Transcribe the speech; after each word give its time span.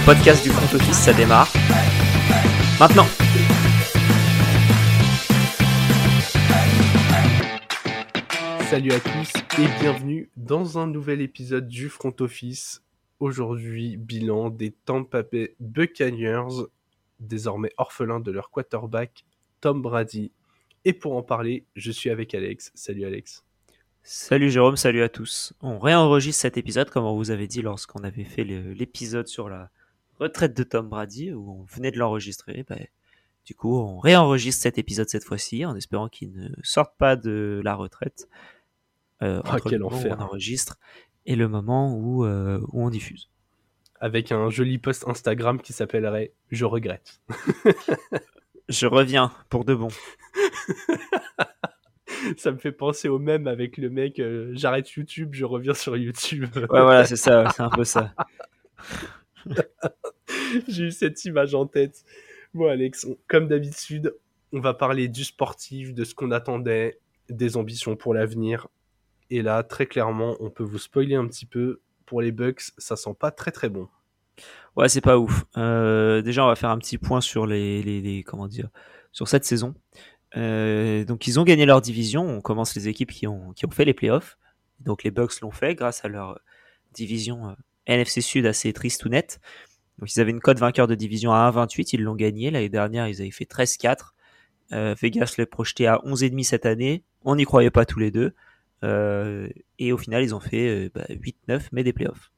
le 0.00 0.06
podcast 0.06 0.42
du 0.42 0.50
front 0.50 0.76
office, 0.76 0.96
ça 0.96 1.12
démarre. 1.12 1.52
Maintenant 2.78 3.06
Salut 8.68 8.92
à 8.92 9.00
tous 9.00 9.32
et 9.58 9.80
bienvenue 9.80 10.30
dans 10.36 10.78
un 10.78 10.86
nouvel 10.86 11.20
épisode 11.20 11.66
du 11.68 11.88
front 11.88 12.14
office. 12.20 12.82
Aujourd'hui, 13.18 13.96
bilan 13.96 14.50
des 14.50 14.70
Tampa 14.70 15.22
Bay 15.22 15.54
Buccaneers, 15.60 16.66
désormais 17.18 17.72
orphelins 17.76 18.20
de 18.20 18.30
leur 18.30 18.50
quarterback 18.50 19.24
Tom 19.60 19.82
Brady. 19.82 20.32
Et 20.84 20.92
pour 20.92 21.16
en 21.16 21.22
parler, 21.22 21.66
je 21.74 21.90
suis 21.90 22.10
avec 22.10 22.34
Alex. 22.34 22.70
Salut 22.74 23.04
Alex. 23.04 23.44
Salut 24.02 24.50
Jérôme, 24.50 24.76
salut 24.76 25.02
à 25.02 25.10
tous. 25.10 25.52
On 25.60 25.78
réenregistre 25.78 26.40
cet 26.40 26.56
épisode 26.56 26.88
comme 26.88 27.04
on 27.04 27.16
vous 27.16 27.30
avait 27.30 27.48
dit 27.48 27.60
lorsqu'on 27.60 28.02
avait 28.02 28.24
fait 28.24 28.44
l'épisode 28.44 29.26
sur 29.26 29.50
la 29.50 29.70
retraite 30.20 30.56
de 30.56 30.62
Tom 30.62 30.88
Brady 30.88 31.32
où 31.32 31.50
on 31.50 31.64
venait 31.64 31.90
de 31.90 31.98
l'enregistrer. 31.98 32.64
Bah, 32.68 32.76
du 33.44 33.54
coup, 33.54 33.78
on 33.78 33.98
réenregistre 33.98 34.62
cet 34.62 34.78
épisode 34.78 35.08
cette 35.08 35.24
fois-ci 35.24 35.64
en 35.64 35.74
espérant 35.74 36.08
qu'il 36.08 36.32
ne 36.32 36.48
sorte 36.62 36.96
pas 36.98 37.16
de 37.16 37.60
la 37.64 37.74
retraite. 37.74 38.28
Euh, 39.22 39.40
ah, 39.44 39.56
quel 39.68 39.82
enfer. 39.82 40.16
on 40.18 40.22
enregistre 40.22 40.78
et 41.26 41.36
le 41.36 41.48
moment 41.48 41.94
où, 41.94 42.24
euh, 42.24 42.60
où 42.72 42.84
on 42.84 42.90
diffuse. 42.90 43.28
Avec 44.00 44.32
un 44.32 44.48
joli 44.48 44.78
post 44.78 45.06
Instagram 45.06 45.60
qui 45.60 45.74
s'appellerait 45.74 46.32
Je 46.50 46.64
regrette. 46.64 47.20
Je 48.68 48.86
reviens 48.86 49.32
pour 49.48 49.64
de 49.64 49.74
bon. 49.74 49.88
ça 52.36 52.52
me 52.52 52.58
fait 52.58 52.72
penser 52.72 53.08
au 53.08 53.18
même 53.18 53.46
avec 53.46 53.76
le 53.76 53.90
mec 53.90 54.20
euh, 54.20 54.52
j'arrête 54.54 54.90
YouTube, 54.92 55.30
je 55.32 55.44
reviens 55.44 55.74
sur 55.74 55.96
YouTube. 55.96 56.46
ouais, 56.54 56.66
voilà, 56.68 57.04
c'est 57.04 57.16
ça, 57.16 57.50
c'est 57.54 57.62
un 57.62 57.70
peu 57.70 57.84
ça. 57.84 58.14
J'ai 60.68 60.84
eu 60.84 60.90
cette 60.90 61.24
image 61.24 61.54
en 61.54 61.66
tête. 61.66 62.04
Bon, 62.54 62.68
Alex, 62.68 63.06
comme 63.28 63.48
d'habitude, 63.48 64.14
on 64.52 64.60
va 64.60 64.74
parler 64.74 65.08
du 65.08 65.24
sportif, 65.24 65.94
de 65.94 66.04
ce 66.04 66.14
qu'on 66.14 66.30
attendait, 66.30 66.98
des 67.28 67.56
ambitions 67.56 67.96
pour 67.96 68.14
l'avenir. 68.14 68.68
Et 69.30 69.42
là, 69.42 69.62
très 69.62 69.86
clairement, 69.86 70.36
on 70.40 70.50
peut 70.50 70.64
vous 70.64 70.78
spoiler 70.78 71.14
un 71.14 71.26
petit 71.26 71.46
peu. 71.46 71.80
Pour 72.06 72.20
les 72.20 72.32
Bucks, 72.32 72.62
ça 72.76 72.96
sent 72.96 73.14
pas 73.18 73.30
très 73.30 73.52
très 73.52 73.68
bon. 73.68 73.88
Ouais, 74.76 74.88
c'est 74.88 75.00
pas 75.00 75.18
ouf. 75.18 75.44
Euh, 75.56 76.22
déjà, 76.22 76.44
on 76.44 76.48
va 76.48 76.56
faire 76.56 76.70
un 76.70 76.78
petit 76.78 76.98
point 76.98 77.20
sur 77.20 77.46
les, 77.46 77.82
les, 77.82 78.24
comment 78.24 78.48
dire, 78.48 78.68
sur 79.12 79.28
cette 79.28 79.44
saison. 79.44 79.74
Euh, 80.36 81.04
donc 81.04 81.26
ils 81.26 81.40
ont 81.40 81.44
gagné 81.44 81.66
leur 81.66 81.80
division. 81.80 82.28
On 82.28 82.40
commence 82.40 82.74
les 82.74 82.88
équipes 82.88 83.12
qui 83.12 83.26
ont, 83.26 83.52
qui 83.52 83.66
ont 83.66 83.70
fait 83.70 83.84
les 83.84 83.94
playoffs. 83.94 84.38
Donc 84.80 85.04
les 85.04 85.10
Bucks 85.10 85.40
l'ont 85.40 85.50
fait 85.50 85.74
grâce 85.74 86.04
à 86.04 86.08
leur 86.08 86.40
division 86.92 87.50
euh, 87.50 87.52
NFC 87.86 88.20
Sud 88.20 88.46
assez 88.46 88.72
triste 88.72 89.04
ou 89.04 89.08
net. 89.08 89.40
Donc 89.98 90.14
ils 90.14 90.20
avaient 90.20 90.30
une 90.30 90.40
cote 90.40 90.58
vainqueur 90.58 90.86
de 90.86 90.94
division 90.94 91.32
à 91.32 91.50
1,28, 91.50 91.90
ils 91.94 92.02
l'ont 92.02 92.14
gagné. 92.14 92.50
L'année 92.50 92.68
dernière, 92.68 93.08
ils 93.08 93.20
avaient 93.20 93.30
fait 93.30 93.44
13-4. 93.44 94.12
Euh, 94.72 94.94
Vegas 95.00 95.34
l'a 95.36 95.46
projeté 95.46 95.86
à 95.86 95.96
11,5 96.04 96.44
cette 96.44 96.66
année. 96.66 97.02
On 97.24 97.36
n'y 97.36 97.44
croyait 97.44 97.70
pas 97.70 97.84
tous 97.84 97.98
les 97.98 98.10
deux. 98.10 98.32
Euh, 98.82 99.48
et 99.78 99.92
au 99.92 99.98
final, 99.98 100.22
ils 100.22 100.34
ont 100.34 100.40
fait 100.40 100.90
bah, 100.94 101.04
8-9, 101.48 101.68
mais 101.72 101.84
des 101.84 101.92
playoffs. 101.92 102.32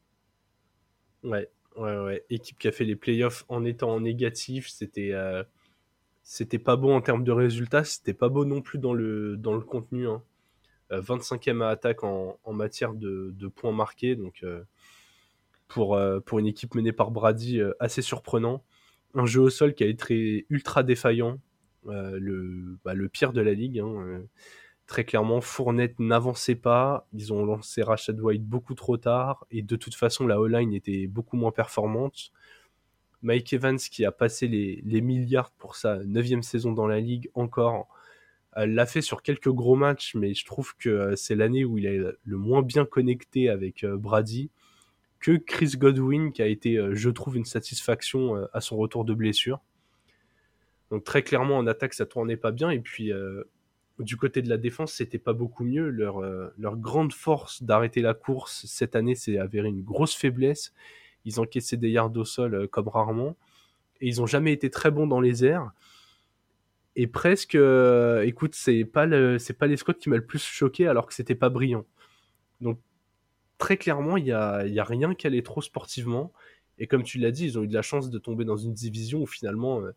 Ouais, 1.22 1.48
ouais, 1.76 1.96
ouais. 1.98 2.24
Équipe 2.30 2.58
qui 2.58 2.66
a 2.66 2.72
fait 2.72 2.84
les 2.84 2.96
playoffs 2.96 3.44
en 3.48 3.64
étant 3.64 3.90
en 3.90 4.00
négatif, 4.00 4.68
c'était 4.68 5.12
c'était 6.22 6.58
pas 6.58 6.76
beau 6.76 6.92
en 6.92 7.00
termes 7.00 7.24
de 7.24 7.32
résultats, 7.32 7.84
c'était 7.84 8.14
pas 8.14 8.28
beau 8.28 8.44
non 8.44 8.62
plus 8.62 8.78
dans 8.78 8.94
le, 8.94 9.36
dans 9.36 9.54
le 9.54 9.60
contenu. 9.60 10.06
25e 10.90 11.50
hein. 11.50 11.60
euh, 11.60 11.64
à 11.64 11.70
attaque 11.70 12.04
en, 12.04 12.38
matière 12.52 12.94
de, 12.94 13.34
de, 13.36 13.48
points 13.48 13.72
marqués, 13.72 14.14
donc 14.14 14.40
euh, 14.42 14.62
pour, 15.72 15.96
euh, 15.96 16.20
pour 16.20 16.38
une 16.38 16.46
équipe 16.46 16.74
menée 16.74 16.92
par 16.92 17.10
Brady, 17.10 17.60
assez 17.80 18.02
surprenant. 18.02 18.62
Un 19.14 19.26
jeu 19.26 19.40
au 19.40 19.50
sol 19.50 19.74
qui 19.74 19.84
a 19.84 19.86
été 19.86 20.46
ultra 20.50 20.82
défaillant, 20.82 21.38
le, 21.86 22.78
bah, 22.84 22.94
le 22.94 23.08
pire 23.08 23.32
de 23.32 23.40
la 23.40 23.52
ligue. 23.52 23.80
Hein, 23.80 24.22
très 24.86 25.04
clairement, 25.04 25.40
Fournette 25.40 25.98
n'avançait 25.98 26.54
pas, 26.54 27.06
ils 27.12 27.32
ont 27.32 27.44
lancé 27.44 27.82
Rashad 27.82 28.20
White 28.20 28.44
beaucoup 28.44 28.74
trop 28.74 28.96
tard, 28.96 29.46
et 29.50 29.62
de 29.62 29.76
toute 29.76 29.94
façon, 29.94 30.26
la 30.26 30.40
O-line 30.40 30.72
était 30.74 31.06
beaucoup 31.06 31.36
moins 31.36 31.52
performante. 31.52 32.32
Mike 33.22 33.52
Evans 33.52 33.78
qui 33.78 34.04
a 34.04 34.12
passé 34.12 34.48
les, 34.48 35.00
milliards 35.00 35.52
pour 35.52 35.76
sa 35.76 35.98
neuvième 36.04 36.42
saison 36.42 36.72
dans 36.72 36.86
la 36.86 37.00
ligue 37.00 37.30
encore 37.34 37.88
l'a 38.56 38.86
fait 38.86 39.00
sur 39.00 39.22
quelques 39.22 39.48
gros 39.48 39.76
matchs, 39.76 40.14
mais 40.14 40.34
je 40.34 40.44
trouve 40.44 40.76
que 40.76 40.90
euh, 40.90 41.16
c'est 41.16 41.34
l'année 41.34 41.64
où 41.64 41.78
il 41.78 41.86
est 41.86 41.98
le 42.22 42.36
moins 42.36 42.60
bien 42.60 42.84
connecté 42.84 43.48
avec 43.48 43.82
euh, 43.82 43.96
Brady 43.96 44.50
que 45.22 45.36
Chris 45.36 45.74
Godwin 45.78 46.32
qui 46.32 46.42
a 46.42 46.46
été, 46.46 46.76
euh, 46.76 46.94
je 46.94 47.08
trouve, 47.08 47.36
une 47.36 47.46
satisfaction 47.46 48.46
à 48.52 48.60
son 48.60 48.76
retour 48.76 49.04
de 49.06 49.14
blessure. 49.14 49.60
Donc 50.90 51.04
très 51.04 51.22
clairement 51.22 51.56
en 51.56 51.66
attaque 51.66 51.94
ça 51.94 52.04
tournait 52.04 52.36
pas 52.36 52.50
bien 52.50 52.68
et 52.68 52.80
puis 52.80 53.10
du 53.98 54.18
côté 54.18 54.42
de 54.42 54.50
la 54.50 54.58
défense 54.58 54.92
c'était 54.92 55.18
pas 55.18 55.32
beaucoup 55.32 55.64
mieux. 55.64 55.88
Leur, 55.88 56.76
grande 56.76 57.14
force 57.14 57.62
d'arrêter 57.62 58.02
la 58.02 58.12
course 58.12 58.66
cette 58.66 58.94
année 58.94 59.14
c'est 59.14 59.38
avéré 59.38 59.68
une 59.68 59.82
grosse 59.82 60.14
faiblesse 60.14 60.74
ils 61.24 61.40
encaissaient 61.40 61.76
des 61.76 61.90
yards 61.90 62.16
au 62.16 62.24
sol 62.24 62.54
euh, 62.54 62.66
comme 62.66 62.88
rarement. 62.88 63.36
Et 64.00 64.08
ils 64.08 64.16
n'ont 64.18 64.26
jamais 64.26 64.52
été 64.52 64.70
très 64.70 64.90
bons 64.90 65.06
dans 65.06 65.20
les 65.20 65.44
airs. 65.44 65.70
Et 66.96 67.06
presque, 67.06 67.54
euh, 67.54 68.22
écoute, 68.22 68.54
c'est 68.54 68.84
pas 68.84 69.06
le, 69.06 69.38
pas 69.58 69.66
les 69.66 69.76
squats 69.76 69.94
qui 69.94 70.10
m'a 70.10 70.16
le 70.16 70.26
plus 70.26 70.42
choqué 70.42 70.86
alors 70.86 71.06
que 71.06 71.14
c'était 71.14 71.34
pas 71.34 71.48
brillant. 71.48 71.86
Donc 72.60 72.80
très 73.62 73.76
clairement, 73.76 74.16
il 74.16 74.26
y 74.26 74.32
a, 74.32 74.66
y 74.66 74.80
a 74.80 74.84
rien 74.84 75.14
qui 75.14 75.28
allait 75.28 75.42
trop 75.42 75.62
sportivement. 75.62 76.32
Et 76.78 76.88
comme 76.88 77.04
tu 77.04 77.18
l'as 77.18 77.30
dit, 77.30 77.44
ils 77.44 77.60
ont 77.60 77.62
eu 77.62 77.68
de 77.68 77.74
la 77.74 77.82
chance 77.82 78.10
de 78.10 78.18
tomber 78.18 78.44
dans 78.44 78.56
une 78.56 78.74
division 78.74 79.22
où 79.22 79.26
finalement 79.26 79.80
euh, 79.80 79.92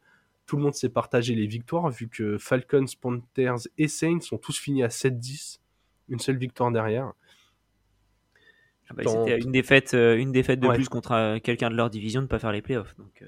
tout 0.45 0.55
le 0.55 0.61
monde 0.61 0.75
s'est 0.75 0.89
partagé 0.89 1.33
les 1.33 1.47
victoires, 1.47 1.89
vu 1.89 2.07
que 2.07 2.37
Falcons, 2.37 2.85
Panthers 3.01 3.67
et 3.79 3.87
Saints 3.87 4.21
sont 4.21 4.37
tous 4.37 4.59
finis 4.59 4.83
à 4.83 4.89
7-10, 4.89 5.61
une 6.09 6.19
seule 6.19 6.37
victoire 6.37 6.71
derrière. 6.71 7.13
Ah 8.87 8.93
bah, 8.93 9.01
c'était 9.07 9.39
une 9.39 9.51
défaite, 9.51 9.95
euh, 9.95 10.15
une 10.15 10.31
défaite 10.31 10.59
de 10.59 10.67
plus 10.67 10.87
contre 10.87 11.13
euh, 11.13 11.39
quelqu'un 11.39 11.71
de 11.71 11.75
leur 11.75 11.89
division 11.89 12.21
de 12.21 12.25
ne 12.25 12.29
pas 12.29 12.37
faire 12.37 12.51
les 12.51 12.61
playoffs. 12.61 12.95
Donc. 12.99 13.23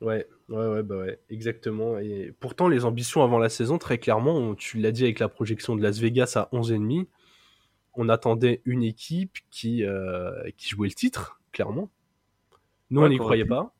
Ouais, 0.00 0.28
ouais, 0.48 0.66
ouais, 0.66 0.82
bah 0.84 0.98
ouais, 0.98 1.18
exactement. 1.28 1.98
Et 1.98 2.32
pourtant, 2.38 2.68
les 2.68 2.84
ambitions 2.84 3.24
avant 3.24 3.38
la 3.38 3.48
saison, 3.48 3.78
très 3.78 3.98
clairement, 3.98 4.54
tu 4.54 4.78
l'as 4.78 4.92
dit 4.92 5.02
avec 5.02 5.18
la 5.18 5.28
projection 5.28 5.74
de 5.74 5.82
Las 5.82 5.98
Vegas 5.98 6.34
à 6.36 6.48
11,5, 6.52 7.06
on 7.96 8.08
attendait 8.08 8.60
une 8.64 8.82
équipe 8.82 9.38
qui, 9.50 9.84
qui 10.56 10.68
jouait 10.68 10.88
le 10.88 10.94
titre, 10.94 11.40
clairement. 11.52 11.90
Nous, 12.90 13.02
on 13.02 13.08
n'y 13.08 13.18
croyait 13.18 13.44
pas. 13.44 13.74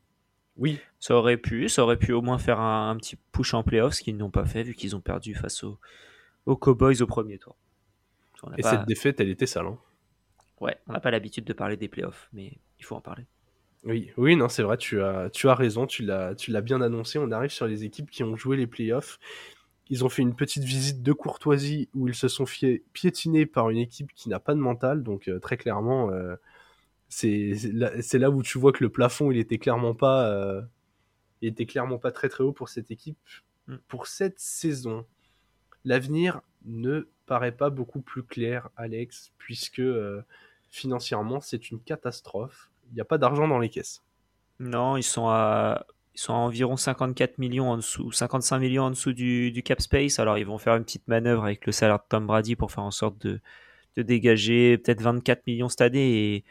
Oui. 0.57 0.79
Ça 1.01 1.17
aurait 1.17 1.37
pu, 1.37 1.69
ça 1.69 1.83
aurait 1.83 1.99
pu 1.99 2.13
au 2.13 2.23
moins 2.23 2.39
faire 2.39 2.61
un, 2.61 2.97
petit 2.97 3.17
push 3.33 3.55
en 3.55 3.63
playoffs, 3.63 3.95
ce 3.95 4.03
qu'ils 4.03 4.17
n'ont 4.17 4.31
pas 4.31 4.45
fait, 4.45 4.63
vu 4.63 4.75
qu'ils 4.75 4.95
ont 4.95 5.01
perdu 5.01 5.35
face 5.35 5.65
aux, 5.65 5.79
aux 6.47 6.57
Cowboys 6.57 7.03
au 7.03 7.07
premier 7.07 7.39
tour. 7.39 7.57
Et 8.59 8.63
cette 8.63 8.87
défaite, 8.87 9.21
elle 9.21 9.31
était 9.31 9.47
sale. 9.47 9.67
Hein. 9.67 9.79
Ouais, 10.61 10.77
on 10.87 10.93
n'a 10.93 11.01
pas 11.01 11.11
l'habitude 11.11 11.45
de 11.45 11.53
parler 11.53 11.77
des 11.77 11.89
playoffs, 11.89 12.29
mais 12.33 12.59
il 12.79 12.85
faut 12.85 12.95
en 12.95 13.01
parler. 13.01 13.25
Oui, 13.85 14.11
oui, 14.17 14.37
non, 14.37 14.49
c'est 14.49 14.63
vrai, 14.63 14.77
tu 14.79 15.03
as, 15.03 15.29
tu 15.31 15.49
as 15.49 15.55
raison, 15.55 15.87
tu 15.87 16.05
l'as, 16.05 16.35
tu 16.35 16.51
l'as 16.51 16.63
bien 16.63 16.81
annoncé. 16.81 17.19
On 17.19 17.31
arrive 17.33 17.51
sur 17.51 17.67
les 17.67 17.85
équipes 17.85 18.11
qui 18.11 18.23
ont 18.23 18.37
joué 18.37 18.57
les 18.57 18.67
playoffs. 18.67 19.19
Ils 19.91 20.05
ont 20.05 20.09
fait 20.09 20.23
une 20.23 20.35
petite 20.35 20.65
visite 20.65 21.03
de 21.03 21.13
courtoisie 21.13 21.89
où 21.95 22.09
ils 22.09 22.15
se 22.15 22.29
sont 22.29 22.47
fait 22.47 22.83
piétiner 22.93 23.47
par 23.47 23.71
une 23.71 23.79
équipe 23.79 24.13
qui 24.15 24.29
n'a 24.29 24.41
pas 24.41 24.55
de 24.55 24.61
mental. 24.61 25.03
Donc 25.03 25.29
euh, 25.29 25.39
très 25.39 25.57
clairement, 25.57 26.11
euh, 26.11 26.37
c'est, 27.09 27.55
là, 27.73 28.31
où 28.31 28.43
tu 28.43 28.59
vois 28.59 28.73
que 28.73 28.83
le 28.83 28.91
plafond, 28.91 29.31
il 29.31 29.39
était 29.39 29.59
clairement 29.59 29.95
pas, 29.95 30.29
euh, 30.31 30.63
il 31.43 31.49
était 31.49 31.67
clairement 31.67 31.99
pas 31.99 32.13
très 32.13 32.29
très 32.29 32.43
haut 32.43 32.53
pour 32.53 32.69
cette 32.69 32.91
équipe. 32.91 33.19
Mm. 33.67 33.77
Pour 33.89 34.07
cette 34.07 34.39
saison, 34.39 35.05
l'avenir 35.85 36.41
ne 36.65 37.09
paraît 37.27 37.53
pas 37.53 37.71
beaucoup 37.71 38.01
plus 38.01 38.23
clair, 38.23 38.71
Alex, 38.77 39.33
puisque 39.39 39.83
financièrement, 40.71 41.41
c'est 41.41 41.71
une 41.71 41.81
catastrophe. 41.81 42.71
Il 42.91 42.95
n'y 42.95 43.01
a 43.01 43.05
pas 43.05 43.19
d'argent 43.19 43.49
dans 43.49 43.59
les 43.59 43.69
caisses. 43.69 44.03
Non, 44.61 44.97
ils 44.97 45.03
sont 45.03 45.29
à, 45.29 45.87
ils 46.15 46.21
sont 46.21 46.33
à 46.33 46.37
environ 46.37 46.77
54 46.77 47.39
millions 47.39 47.71
en 47.71 47.77
dessous, 47.77 48.13
55 48.13 48.59
millions 48.59 48.85
en 48.85 48.91
dessous 48.91 49.13
du, 49.13 49.51
du, 49.51 49.63
cap 49.63 49.81
space. 49.81 50.19
Alors, 50.19 50.39
ils 50.39 50.47
vont 50.47 50.59
faire 50.59 50.77
une 50.77 50.85
petite 50.85 51.09
manœuvre 51.09 51.45
avec 51.45 51.67
le 51.67 51.73
salaire 51.73 51.99
de 51.99 52.05
Tom 52.09 52.27
Brady 52.27 52.55
pour 52.55 52.71
faire 52.71 52.85
en 52.85 52.93
sorte 52.93 53.19
de, 53.27 53.41
de 53.97 54.03
dégager 54.03 54.79
peut-être 54.79 55.03
24 55.03 55.47
millions 55.47 55.69
cette 55.69 55.81
année 55.81 56.35
et, 56.35 56.45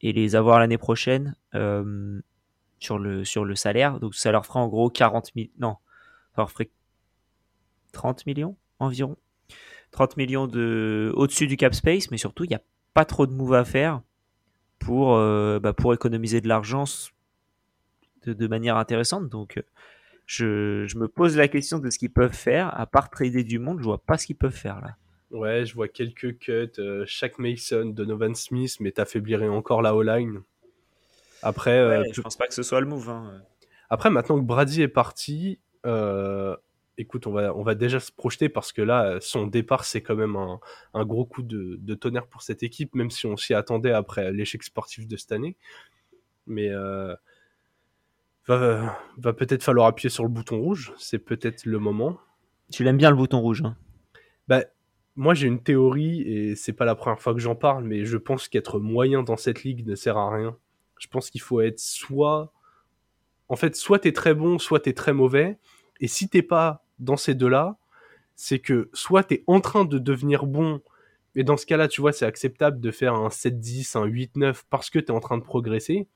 et 0.00 0.12
les 0.12 0.34
avoir 0.34 0.58
l'année 0.58 0.78
prochaine 0.78 1.36
euh, 1.54 2.20
sur, 2.80 2.98
le, 2.98 3.24
sur 3.24 3.44
le 3.44 3.54
salaire. 3.54 4.00
Donc, 4.00 4.16
ça 4.16 4.32
leur 4.32 4.46
fera 4.46 4.60
en 4.60 4.68
gros 4.68 4.90
40 4.90 5.34
millions. 5.36 5.52
Non, 5.60 5.76
ça 6.34 6.42
leur 6.42 6.50
ferait 6.50 6.70
30 7.92 8.26
millions 8.26 8.56
environ. 8.80 9.16
30 9.92 10.16
millions 10.16 10.48
de 10.48 11.12
au-dessus 11.14 11.46
du 11.46 11.56
cap 11.56 11.72
space, 11.72 12.10
mais 12.10 12.16
surtout, 12.16 12.42
il 12.42 12.48
n'y 12.48 12.56
a 12.56 12.62
pas 12.94 13.04
trop 13.04 13.28
de 13.28 13.32
moves 13.32 13.54
à 13.54 13.64
faire 13.64 14.02
pour, 14.80 15.14
euh, 15.14 15.60
bah, 15.60 15.72
pour 15.72 15.94
économiser 15.94 16.40
de 16.40 16.48
l'argent 16.48 16.84
de, 18.28 18.46
manière 18.46 18.76
intéressante. 18.76 19.28
Donc, 19.28 19.62
je, 20.26 20.84
je, 20.86 20.98
me 20.98 21.08
pose 21.08 21.36
la 21.36 21.48
question 21.48 21.78
de 21.78 21.90
ce 21.90 21.98
qu'ils 21.98 22.12
peuvent 22.12 22.34
faire. 22.34 22.78
À 22.78 22.86
part 22.86 23.10
trader 23.10 23.44
du 23.44 23.58
monde, 23.58 23.78
je 23.78 23.84
vois 23.84 23.98
pas 23.98 24.18
ce 24.18 24.26
qu'ils 24.26 24.36
peuvent 24.36 24.52
faire 24.54 24.80
là. 24.80 24.96
Ouais, 25.30 25.64
je 25.66 25.74
vois 25.74 25.88
quelques 25.88 26.38
cuts, 26.38 26.70
euh, 26.78 27.04
Shaq 27.06 27.38
Mason, 27.38 27.86
Donovan 27.86 28.34
Smith, 28.34 28.76
mais 28.80 28.92
t'affaiblirais 28.92 29.48
encore 29.48 29.82
la 29.82 29.94
O-line. 29.94 30.42
Après, 31.42 31.78
euh, 31.78 32.04
je 32.12 32.20
pense 32.20 32.36
pas 32.36 32.46
que 32.46 32.54
ce 32.54 32.62
soit 32.62 32.80
le 32.80 32.86
move. 32.86 33.10
Hein. 33.10 33.42
Après, 33.90 34.10
maintenant 34.10 34.38
que 34.38 34.44
Brady 34.44 34.82
est 34.82 34.88
parti, 34.88 35.58
écoute, 36.96 37.26
on 37.26 37.32
va, 37.32 37.54
on 37.54 37.62
va 37.62 37.74
déjà 37.74 38.00
se 38.00 38.12
projeter 38.12 38.48
parce 38.48 38.72
que 38.72 38.80
là, 38.80 39.18
son 39.20 39.46
départ, 39.46 39.84
c'est 39.84 40.02
quand 40.02 40.14
même 40.14 40.36
un, 40.36 40.60
un 40.94 41.04
gros 41.04 41.24
coup 41.24 41.42
de, 41.42 41.76
de, 41.80 41.94
tonnerre 41.94 42.26
pour 42.26 42.42
cette 42.42 42.62
équipe, 42.62 42.94
même 42.94 43.10
si 43.10 43.26
on 43.26 43.36
s'y 43.36 43.54
attendait 43.54 43.92
après 43.92 44.32
l'échec 44.32 44.62
sportif 44.62 45.06
de 45.06 45.16
cette 45.16 45.32
année. 45.32 45.56
Mais 46.46 46.70
va, 48.46 48.98
va 49.16 49.32
peut-être 49.32 49.62
falloir 49.62 49.86
appuyer 49.86 50.10
sur 50.10 50.24
le 50.24 50.28
bouton 50.28 50.60
rouge. 50.60 50.92
C'est 50.98 51.18
peut-être 51.18 51.64
le 51.64 51.78
moment. 51.78 52.18
Tu 52.70 52.84
l'aimes 52.84 52.96
bien 52.96 53.10
le 53.10 53.16
bouton 53.16 53.40
rouge 53.40 53.62
hein? 53.64 53.76
Bah, 54.48 54.64
moi 55.16 55.34
j'ai 55.34 55.46
une 55.46 55.62
théorie 55.62 56.22
et 56.22 56.56
c'est 56.56 56.72
pas 56.72 56.84
la 56.84 56.94
première 56.94 57.20
fois 57.20 57.34
que 57.34 57.40
j'en 57.40 57.54
parle, 57.54 57.84
mais 57.84 58.04
je 58.04 58.16
pense 58.16 58.48
qu'être 58.48 58.78
moyen 58.78 59.22
dans 59.22 59.36
cette 59.36 59.64
ligue 59.64 59.86
ne 59.86 59.94
sert 59.94 60.16
à 60.16 60.34
rien. 60.34 60.56
Je 60.98 61.08
pense 61.08 61.30
qu'il 61.30 61.40
faut 61.40 61.60
être 61.60 61.80
soit, 61.80 62.52
en 63.48 63.56
fait, 63.56 63.76
soit 63.76 64.00
t'es 64.00 64.12
très 64.12 64.34
bon, 64.34 64.58
soit 64.58 64.80
t'es 64.80 64.92
très 64.92 65.12
mauvais. 65.12 65.58
Et 66.00 66.08
si 66.08 66.28
t'es 66.28 66.42
pas 66.42 66.84
dans 66.98 67.16
ces 67.16 67.34
deux-là, 67.34 67.78
c'est 68.36 68.58
que 68.58 68.90
soit 68.92 69.24
t'es 69.24 69.44
en 69.46 69.60
train 69.60 69.84
de 69.84 69.98
devenir 69.98 70.46
bon, 70.46 70.80
et 71.36 71.44
dans 71.44 71.56
ce 71.56 71.66
cas-là, 71.66 71.88
tu 71.88 72.00
vois, 72.00 72.12
c'est 72.12 72.26
acceptable 72.26 72.80
de 72.80 72.90
faire 72.90 73.14
un 73.14 73.28
7-10, 73.28 73.98
un 73.98 74.06
8-9 74.06 74.62
parce 74.70 74.90
que 74.90 74.98
t'es 74.98 75.10
en 75.10 75.20
train 75.20 75.38
de 75.38 75.42
progresser. 75.42 76.08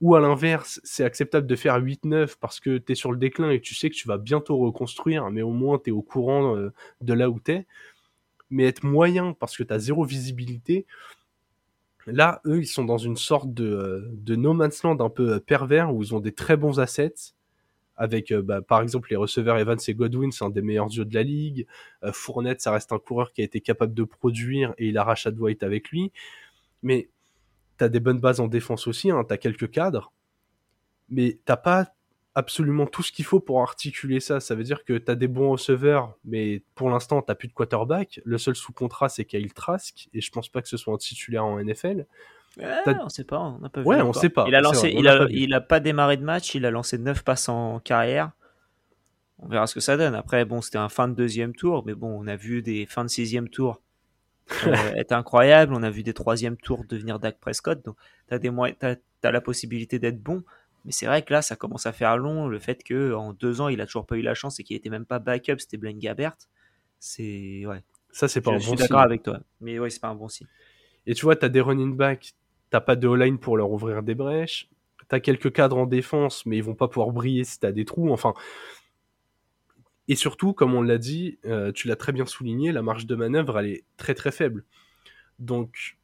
Ou 0.00 0.14
à 0.14 0.20
l'inverse, 0.20 0.80
c'est 0.84 1.04
acceptable 1.04 1.46
de 1.46 1.56
faire 1.56 1.78
8-9 1.80 2.36
parce 2.40 2.60
que 2.60 2.78
tu 2.78 2.92
es 2.92 2.94
sur 2.94 3.12
le 3.12 3.16
déclin 3.18 3.50
et 3.50 3.60
tu 3.60 3.74
sais 3.74 3.90
que 3.90 3.94
tu 3.94 4.08
vas 4.08 4.18
bientôt 4.18 4.58
reconstruire, 4.58 5.30
mais 5.30 5.42
au 5.42 5.50
moins 5.50 5.78
tu 5.78 5.90
es 5.90 5.92
au 5.92 6.02
courant 6.02 6.56
euh, 6.56 6.72
de 7.00 7.12
là 7.14 7.30
où 7.30 7.40
tu 7.40 7.52
es. 7.52 7.66
Mais 8.50 8.64
être 8.64 8.84
moyen 8.84 9.32
parce 9.34 9.56
que 9.56 9.62
tu 9.62 9.72
as 9.72 9.78
zéro 9.78 10.04
visibilité, 10.04 10.86
là, 12.06 12.40
eux, 12.44 12.60
ils 12.60 12.66
sont 12.66 12.84
dans 12.84 12.98
une 12.98 13.16
sorte 13.16 13.54
de, 13.54 13.64
euh, 13.64 14.10
de 14.12 14.36
no 14.36 14.52
man's 14.52 14.82
land 14.82 15.00
un 15.00 15.10
peu 15.10 15.34
euh, 15.34 15.40
pervers 15.40 15.94
où 15.94 16.02
ils 16.02 16.14
ont 16.14 16.20
des 16.20 16.32
très 16.32 16.56
bons 16.56 16.80
assets. 16.80 17.32
Avec 17.96 18.34
bah, 18.34 18.60
par 18.60 18.80
exemple 18.80 19.08
les 19.10 19.16
receveurs 19.16 19.56
Evans 19.56 19.78
et 19.86 19.94
Godwin, 19.94 20.32
c'est 20.32 20.44
un 20.44 20.50
des 20.50 20.62
meilleurs 20.62 20.88
duos 20.88 21.04
de 21.04 21.14
la 21.14 21.22
ligue. 21.22 21.64
Fournette, 22.12 22.60
ça 22.60 22.72
reste 22.72 22.90
un 22.90 22.98
coureur 22.98 23.32
qui 23.32 23.40
a 23.40 23.44
été 23.44 23.60
capable 23.60 23.94
de 23.94 24.02
produire 24.02 24.74
et 24.78 24.88
il 24.88 24.98
arrache 24.98 25.28
à 25.28 25.30
Dwight 25.30 25.62
avec 25.62 25.90
lui. 25.90 26.10
Mais 26.82 27.08
t'as 27.76 27.88
des 27.88 28.00
bonnes 28.00 28.20
bases 28.20 28.40
en 28.40 28.48
défense 28.48 28.86
aussi, 28.86 29.10
hein, 29.10 29.24
t'as 29.26 29.36
quelques 29.36 29.70
cadres, 29.70 30.12
mais 31.08 31.38
t'as 31.44 31.56
pas 31.56 31.88
absolument 32.34 32.86
tout 32.86 33.02
ce 33.02 33.12
qu'il 33.12 33.24
faut 33.24 33.40
pour 33.40 33.62
articuler 33.62 34.20
ça. 34.20 34.40
Ça 34.40 34.54
veut 34.54 34.64
dire 34.64 34.84
que 34.84 34.98
t'as 34.98 35.14
des 35.14 35.28
bons 35.28 35.50
receveurs, 35.50 36.16
mais 36.24 36.62
pour 36.74 36.90
l'instant 36.90 37.22
t'as 37.22 37.34
plus 37.34 37.48
de 37.48 37.52
quarterback. 37.52 38.20
Le 38.24 38.38
seul 38.38 38.56
sous 38.56 38.72
contrat 38.72 39.08
c'est 39.08 39.24
Kyle 39.24 39.52
Trask, 39.52 40.08
et 40.12 40.20
je 40.20 40.30
pense 40.30 40.48
pas 40.48 40.62
que 40.62 40.68
ce 40.68 40.76
soit 40.76 40.94
un 40.94 40.98
titulaire 40.98 41.44
en 41.44 41.62
NFL. 41.62 42.06
on 42.58 43.08
sait 43.08 43.24
pas, 43.24 43.40
on 43.40 43.58
n'a 43.58 43.68
pas 43.68 43.80
vu. 43.80 43.86
Ouais, 43.86 44.00
on 44.02 44.12
sait 44.12 44.30
pas. 44.30 44.46
Il 44.48 44.54
a 44.54 44.60
lancé, 44.60 44.90
il, 44.96 45.08
a, 45.08 45.26
il 45.30 45.54
a 45.54 45.60
pas 45.60 45.80
démarré 45.80 46.16
de 46.16 46.24
match, 46.24 46.54
il 46.54 46.66
a 46.66 46.70
lancé 46.70 46.98
9 46.98 47.22
passes 47.22 47.48
en 47.48 47.80
carrière. 47.80 48.32
On 49.40 49.48
verra 49.48 49.66
ce 49.66 49.74
que 49.74 49.80
ça 49.80 49.96
donne. 49.96 50.14
Après, 50.14 50.44
bon, 50.44 50.60
c'était 50.62 50.78
un 50.78 50.88
fin 50.88 51.08
de 51.08 51.14
deuxième 51.14 51.54
tour, 51.54 51.84
mais 51.84 51.94
bon, 51.94 52.16
on 52.18 52.26
a 52.26 52.36
vu 52.36 52.62
des 52.62 52.86
fins 52.86 53.04
de 53.04 53.10
sixième 53.10 53.48
tour 53.48 53.80
est 54.96 55.12
incroyable. 55.12 55.74
On 55.74 55.82
a 55.82 55.90
vu 55.90 56.02
des 56.02 56.14
troisièmes 56.14 56.56
tours 56.56 56.84
devenir 56.88 57.18
Dak 57.18 57.38
Prescott. 57.38 57.84
Donc, 57.84 57.96
tu 58.28 58.34
as, 58.34 58.38
des 58.38 58.50
as, 58.50 59.30
la 59.30 59.40
possibilité 59.40 59.98
d'être 59.98 60.22
bon. 60.22 60.42
Mais 60.84 60.92
c'est 60.92 61.06
vrai 61.06 61.22
que 61.22 61.32
là, 61.32 61.42
ça 61.42 61.56
commence 61.56 61.86
à 61.86 61.92
faire 61.92 62.16
long. 62.16 62.46
Le 62.46 62.58
fait 62.58 62.82
que 62.82 63.14
en 63.14 63.32
deux 63.32 63.60
ans, 63.60 63.68
il 63.68 63.80
a 63.80 63.86
toujours 63.86 64.06
pas 64.06 64.16
eu 64.16 64.22
la 64.22 64.34
chance 64.34 64.60
et 64.60 64.64
qu'il 64.64 64.76
était 64.76 64.90
même 64.90 65.06
pas 65.06 65.18
backup, 65.18 65.58
c'était 65.58 65.78
Blaine 65.78 65.98
Gabbert. 65.98 66.36
C'est. 67.00 67.64
Ouais. 67.66 67.82
Ça, 68.12 68.28
c'est 68.28 68.40
pas 68.40 68.50
un 68.50 68.54
bon 68.54 68.60
signe. 68.60 68.72
Je 68.72 68.76
suis 68.76 68.88
d'accord 68.88 69.00
avec 69.00 69.22
toi. 69.22 69.40
Mais 69.60 69.78
ouais, 69.78 69.90
c'est 69.90 70.00
pas 70.00 70.08
un 70.08 70.14
bon 70.14 70.28
signe. 70.28 70.46
Et 71.06 71.14
tu 71.14 71.24
vois, 71.24 71.36
tu 71.36 71.44
as 71.44 71.48
des 71.48 71.60
running 71.60 71.96
backs, 71.96 72.34
t'as 72.70 72.80
pas 72.80 72.96
de 72.96 73.10
line 73.10 73.38
pour 73.38 73.56
leur 73.56 73.70
ouvrir 73.70 74.02
des 74.02 74.14
brèches. 74.14 74.68
Tu 75.08 75.14
as 75.14 75.20
quelques 75.20 75.52
cadres 75.52 75.78
en 75.78 75.86
défense, 75.86 76.46
mais 76.46 76.56
ils 76.56 76.64
vont 76.64 76.74
pas 76.74 76.88
pouvoir 76.88 77.10
briller 77.10 77.44
si 77.44 77.60
tu 77.60 77.66
as 77.66 77.72
des 77.72 77.84
trous. 77.84 78.10
Enfin, 78.10 78.34
et 80.08 80.16
surtout, 80.16 80.52
comme 80.52 80.74
on 80.74 80.82
l'a 80.82 80.98
dit, 80.98 81.38
euh, 81.46 81.72
tu 81.72 81.88
l'as 81.88 81.96
très 81.96 82.12
bien 82.12 82.26
souligné, 82.26 82.72
la 82.72 82.82
marge 82.82 83.06
de 83.06 83.14
manœuvre, 83.14 83.58
elle 83.58 83.66
est 83.68 83.84
très 83.96 84.14
très 84.14 84.32
faible. 84.32 84.64
Donc, 85.38 85.96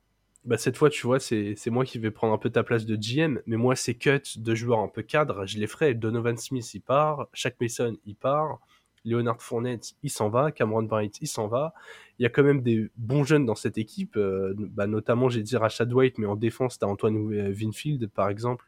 bah, 0.44 0.56
cette 0.56 0.76
fois, 0.76 0.88
tu 0.88 1.06
vois, 1.06 1.20
c'est 1.20 1.56
moi 1.66 1.84
qui 1.84 1.98
vais 1.98 2.10
prendre 2.10 2.32
un 2.32 2.38
peu 2.38 2.48
ta 2.48 2.62
place 2.62 2.86
de 2.86 2.96
GM, 2.96 3.40
mais 3.46 3.56
moi, 3.56 3.76
ces 3.76 3.94
cuts 3.94 4.38
de 4.38 4.54
joueurs 4.54 4.80
un 4.80 4.88
peu 4.88 5.02
cadres, 5.02 5.44
je 5.46 5.58
les 5.58 5.66
ferai. 5.66 5.94
Donovan 5.94 6.36
Smith, 6.38 6.72
il 6.74 6.80
part, 6.80 7.28
Shaq 7.34 7.56
Mason, 7.60 7.96
il 8.06 8.16
part, 8.16 8.58
Leonard 9.04 9.42
Fournette, 9.42 9.92
il 10.02 10.10
s'en 10.10 10.30
va, 10.30 10.50
Cameron 10.50 10.84
Bright, 10.84 11.18
il 11.20 11.28
s'en 11.28 11.46
va. 11.46 11.74
Il 12.18 12.22
y 12.22 12.26
a 12.26 12.30
quand 12.30 12.42
même 12.42 12.62
des 12.62 12.90
bons 12.96 13.24
jeunes 13.24 13.44
dans 13.44 13.54
cette 13.54 13.76
équipe, 13.76 14.16
euh, 14.16 14.54
bah, 14.56 14.86
notamment, 14.86 15.28
j'ai 15.28 15.42
dit 15.42 15.56
Rashad 15.56 15.92
White, 15.92 16.16
mais 16.16 16.26
en 16.26 16.36
défense, 16.36 16.78
tu 16.78 16.86
as 16.86 16.88
Antoine 16.88 17.16
Winfield, 17.16 18.08
par 18.08 18.30
exemple, 18.30 18.64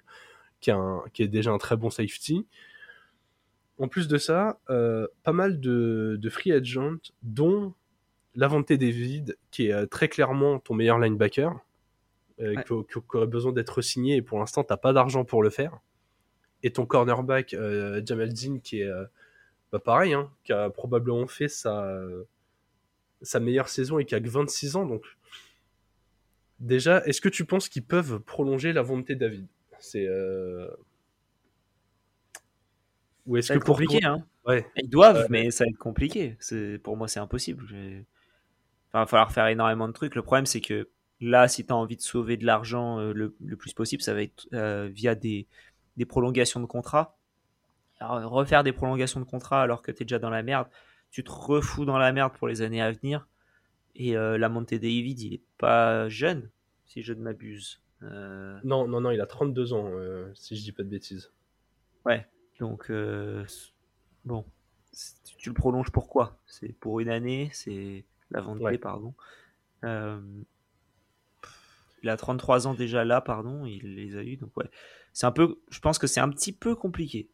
qui 0.60 0.70
est 0.70 1.28
déjà 1.28 1.52
un 1.52 1.58
très 1.58 1.76
bon 1.76 1.88
safety. 1.88 2.46
En 3.82 3.88
plus 3.88 4.06
de 4.06 4.16
ça, 4.16 4.60
euh, 4.70 5.08
pas 5.24 5.32
mal 5.32 5.58
de, 5.58 6.28
free 6.30 6.52
agents, 6.52 6.98
dont 7.24 7.74
Lavante 8.36 8.72
David, 8.72 9.36
qui 9.50 9.66
est 9.66 9.72
euh, 9.72 9.86
très 9.86 10.08
clairement 10.08 10.60
ton 10.60 10.74
meilleur 10.74 11.00
linebacker, 11.00 11.58
euh, 12.40 12.54
qui, 12.62 12.98
aurait 13.12 13.26
besoin 13.26 13.50
d'être 13.50 13.82
signé, 13.82 14.14
et 14.14 14.22
pour 14.22 14.38
l'instant, 14.38 14.62
t'as 14.62 14.76
pas 14.76 14.92
d'argent 14.92 15.24
pour 15.24 15.42
le 15.42 15.50
faire. 15.50 15.80
Et 16.62 16.70
ton 16.70 16.86
cornerback, 16.86 17.56
Jamal 18.06 18.32
Dean, 18.32 18.60
qui 18.62 18.82
est 18.82 18.90
bah, 19.72 19.80
pareil, 19.80 20.12
hein, 20.12 20.30
qui 20.44 20.52
a 20.52 20.70
probablement 20.70 21.26
fait 21.26 21.48
sa, 21.48 21.92
sa 23.20 23.40
meilleure 23.40 23.68
saison 23.68 23.98
et 23.98 24.04
qui 24.04 24.14
a 24.14 24.20
que 24.20 24.28
26 24.28 24.76
ans. 24.76 24.86
Donc, 24.86 25.02
déjà, 26.60 27.04
est-ce 27.04 27.20
que 27.20 27.28
tu 27.28 27.44
penses 27.44 27.68
qu'ils 27.68 27.84
peuvent 27.84 28.20
prolonger 28.20 28.72
la 28.72 28.84
David? 28.84 29.48
C'est 29.80 30.06
ou 33.26 33.36
est-ce 33.36 33.52
que 33.52 33.58
compliqué, 33.58 34.04
hein 34.04 34.24
Ils 34.76 34.88
doivent, 34.88 35.26
mais 35.30 35.50
ça 35.50 35.64
va 35.64 35.70
être 35.70 35.78
compliqué. 35.78 36.36
C'est 36.40 36.78
pour 36.78 36.96
moi, 36.96 37.08
c'est 37.08 37.20
impossible. 37.20 37.66
il 37.72 38.04
va 38.92 39.06
falloir 39.06 39.32
faire 39.32 39.46
énormément 39.46 39.88
de 39.88 39.92
trucs. 39.92 40.14
Le 40.14 40.22
problème, 40.22 40.46
c'est 40.46 40.60
que 40.60 40.88
là, 41.20 41.48
si 41.48 41.64
tu 41.64 41.72
as 41.72 41.76
envie 41.76 41.96
de 41.96 42.02
sauver 42.02 42.36
de 42.36 42.44
l'argent 42.44 42.98
euh, 42.98 43.12
le, 43.12 43.56
plus 43.56 43.72
possible, 43.72 44.02
ça 44.02 44.12
va 44.12 44.22
être 44.22 44.46
euh, 44.52 44.88
via 44.92 45.14
des, 45.14 45.46
des, 45.96 46.04
prolongations 46.04 46.60
de 46.60 46.66
contrat. 46.66 47.16
refaire 48.00 48.64
des 48.64 48.72
prolongations 48.72 49.20
de 49.20 49.24
contrat 49.24 49.62
alors 49.62 49.82
que 49.82 49.92
tu 49.92 50.02
es 50.02 50.04
déjà 50.04 50.18
dans 50.18 50.30
la 50.30 50.42
merde, 50.42 50.66
tu 51.10 51.22
te 51.22 51.30
refous 51.30 51.84
dans 51.84 51.98
la 51.98 52.12
merde 52.12 52.32
pour 52.36 52.48
les 52.48 52.62
années 52.62 52.82
à 52.82 52.90
venir. 52.90 53.28
Et 53.94 54.16
euh, 54.16 54.38
la 54.38 54.48
montée 54.48 54.78
David, 54.78 55.20
il 55.20 55.34
est 55.34 55.42
pas 55.58 56.08
jeune, 56.08 56.50
si 56.86 57.02
je 57.02 57.12
ne 57.12 57.20
m'abuse. 57.20 57.80
Non, 58.64 58.88
non, 58.88 59.00
non, 59.00 59.12
il 59.12 59.20
a 59.20 59.26
32 59.26 59.74
ans, 59.74 59.92
si 60.34 60.56
je 60.56 60.62
dis 60.64 60.72
pas 60.72 60.82
de 60.82 60.88
bêtises. 60.88 61.30
Ouais, 62.04 62.26
donc, 62.58 62.90
euh, 62.90 63.44
bon, 64.24 64.44
tu 65.38 65.48
le 65.48 65.54
prolonges 65.54 65.90
pourquoi 65.90 66.38
C'est 66.46 66.72
pour 66.72 67.00
une 67.00 67.08
année, 67.08 67.50
c'est 67.52 68.04
la 68.30 68.40
vente 68.40 68.60
pardon. 68.80 69.14
Euh, 69.84 70.20
il 72.02 72.08
a 72.08 72.16
33 72.16 72.66
ans 72.66 72.74
déjà 72.74 73.04
là, 73.04 73.20
pardon, 73.20 73.64
il 73.64 73.94
les 73.94 74.16
a 74.16 74.22
eu, 74.22 74.36
donc 74.36 74.56
ouais. 74.56 74.68
C'est 75.12 75.26
un 75.26 75.32
peu, 75.32 75.58
je 75.70 75.78
pense 75.80 75.98
que 75.98 76.06
c'est 76.06 76.20
un 76.20 76.28
petit 76.28 76.52
peu 76.52 76.74
compliqué. 76.74 77.28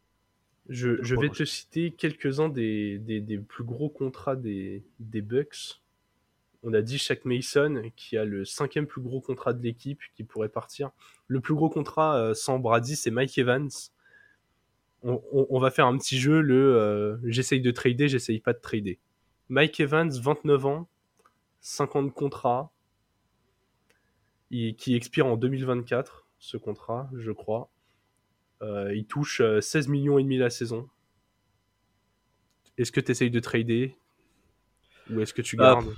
Je, 0.67 1.15
vais 1.15 1.29
te 1.29 1.45
citer 1.45 1.91
quelques-uns 1.91 2.49
des, 2.49 2.99
des, 2.99 3.37
plus 3.39 3.63
gros 3.63 3.89
contrats 3.89 4.35
des, 4.35 4.83
des 4.99 5.21
Bucks. 5.21 5.81
On 6.61 6.73
a 6.73 6.81
dit 6.81 6.99
Shaq 6.99 7.25
Mason, 7.25 7.81
qui 7.95 8.17
a 8.17 8.25
le 8.25 8.45
cinquième 8.45 8.85
plus 8.85 9.01
gros 9.01 9.21
contrat 9.21 9.53
de 9.53 9.63
l'équipe, 9.63 9.99
qui 10.15 10.23
pourrait 10.23 10.49
partir. 10.49 10.91
Le 11.27 11.39
plus 11.39 11.55
gros 11.55 11.69
contrat 11.69 12.17
euh, 12.17 12.33
sans 12.35 12.59
Brady, 12.59 12.95
c'est 12.95 13.09
Mike 13.09 13.37
Evans, 13.37 13.69
on, 15.03 15.59
va 15.59 15.71
faire 15.71 15.85
un 15.85 15.97
petit 15.97 16.19
jeu, 16.19 16.41
le 16.41 16.75
euh, 16.75 17.17
j'essaye 17.23 17.61
de 17.61 17.71
trader, 17.71 18.07
j'essaye 18.07 18.39
pas 18.39 18.53
de 18.53 18.59
trader. 18.59 18.99
Mike 19.47 19.79
Evans, 19.79 20.09
29 20.09 20.65
ans, 20.65 20.87
50 21.61 22.13
contrats, 22.13 22.71
qui 24.49 24.95
expire 24.95 25.25
en 25.25 25.37
2024, 25.37 26.27
ce 26.39 26.57
contrat, 26.57 27.09
je 27.13 27.31
crois. 27.31 27.69
Euh, 28.61 28.93
il 28.93 29.05
touche 29.05 29.41
16 29.61 29.87
euh, 29.87 29.91
millions 29.91 30.19
et 30.19 30.23
demi 30.23 30.37
la 30.37 30.49
saison. 30.49 30.89
Est-ce 32.77 32.91
que 32.91 32.99
tu 32.99 33.11
essayes 33.11 33.31
de 33.31 33.39
trader? 33.39 33.95
Ou 35.11 35.21
est-ce 35.21 35.33
que 35.33 35.41
tu 35.41 35.55
bah, 35.55 35.75
gardes? 35.75 35.93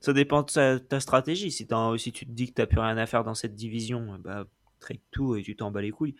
Ça 0.00 0.12
dépend 0.12 0.42
de 0.42 0.78
ta, 0.78 1.00
stratégie. 1.00 1.50
Si, 1.50 1.66
si, 1.98 2.12
tu 2.12 2.26
te 2.26 2.30
dis 2.30 2.48
que 2.48 2.54
tu 2.54 2.60
n'as 2.62 2.66
plus 2.66 2.80
rien 2.80 2.96
à 2.96 3.06
faire 3.06 3.24
dans 3.24 3.34
cette 3.34 3.54
division, 3.54 4.18
bah, 4.18 4.46
trade 4.80 5.00
tout 5.10 5.36
et 5.36 5.42
tu 5.42 5.54
t'en 5.56 5.70
bats 5.70 5.82
les 5.82 5.90
couilles 5.90 6.16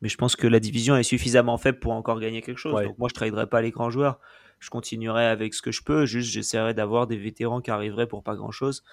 mais 0.00 0.08
je 0.08 0.16
pense 0.16 0.36
que 0.36 0.46
la 0.46 0.60
division 0.60 0.96
est 0.96 1.02
suffisamment 1.02 1.58
faible 1.58 1.78
pour 1.78 1.92
encore 1.92 2.20
gagner 2.20 2.42
quelque 2.42 2.58
chose. 2.58 2.72
Donc 2.82 2.98
moi, 2.98 3.08
je 3.08 3.14
ne 3.14 3.16
traderai 3.16 3.46
pas 3.46 3.60
les 3.62 3.70
grands 3.70 3.90
joueurs. 3.90 4.20
Je 4.60 4.70
continuerai 4.70 5.26
avec 5.26 5.54
ce 5.54 5.62
que 5.62 5.72
je 5.72 5.82
peux. 5.82 6.06
Juste, 6.06 6.30
j'essaierai 6.30 6.74
d'avoir 6.74 7.06
des 7.06 7.16
vétérans 7.16 7.60
qui 7.60 7.70
arriveraient 7.70 8.06
pour 8.06 8.22
pas 8.22 8.36
grand-chose. 8.36 8.84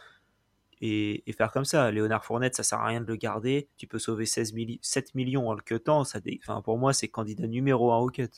Et, 0.81 1.23
faire 1.37 1.51
comme 1.51 1.65
ça. 1.65 1.89
Léonard 1.91 2.25
Fournette, 2.25 2.55
ça 2.55 2.63
sert 2.63 2.79
à 2.79 2.87
rien 2.87 3.01
de 3.01 3.07
le 3.07 3.15
garder. 3.15 3.69
Tu 3.77 3.87
peux 3.87 3.99
sauver 3.99 4.25
16 4.25 4.53
7 4.81 5.15
millions 5.15 5.49
en 5.49 5.53
le 5.53 5.61
cutant. 5.61 6.03
Ça 6.03 6.19
enfin, 6.43 6.61
pour 6.61 6.77
moi, 6.77 6.93
c'est 6.93 7.07
candidat 7.07 7.47
numéro 7.47 7.91
1 7.91 7.97
au 7.97 8.09
cut. 8.09 8.29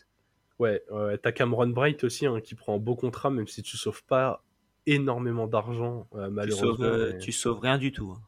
Ouais, 0.59 0.81
ouais 0.91 1.17
t'as 1.17 1.31
Cameron 1.31 1.67
Bright 1.67 2.03
aussi 2.03 2.25
hein, 2.25 2.41
qui 2.41 2.55
prend 2.55 2.75
un 2.75 2.79
beau 2.79 2.95
contrat, 2.95 3.29
même 3.29 3.47
si 3.47 3.61
tu 3.61 3.77
sauves 3.77 4.03
pas 4.03 4.43
énormément 4.87 5.47
d'argent, 5.47 6.07
euh, 6.15 6.29
malheureusement. 6.29 6.75
Tu 6.75 6.81
sauves, 6.81 7.17
tu 7.19 7.31
sauves 7.31 7.59
rien 7.59 7.77
du 7.77 7.91
tout. 7.91 8.15
Hein. 8.17 8.21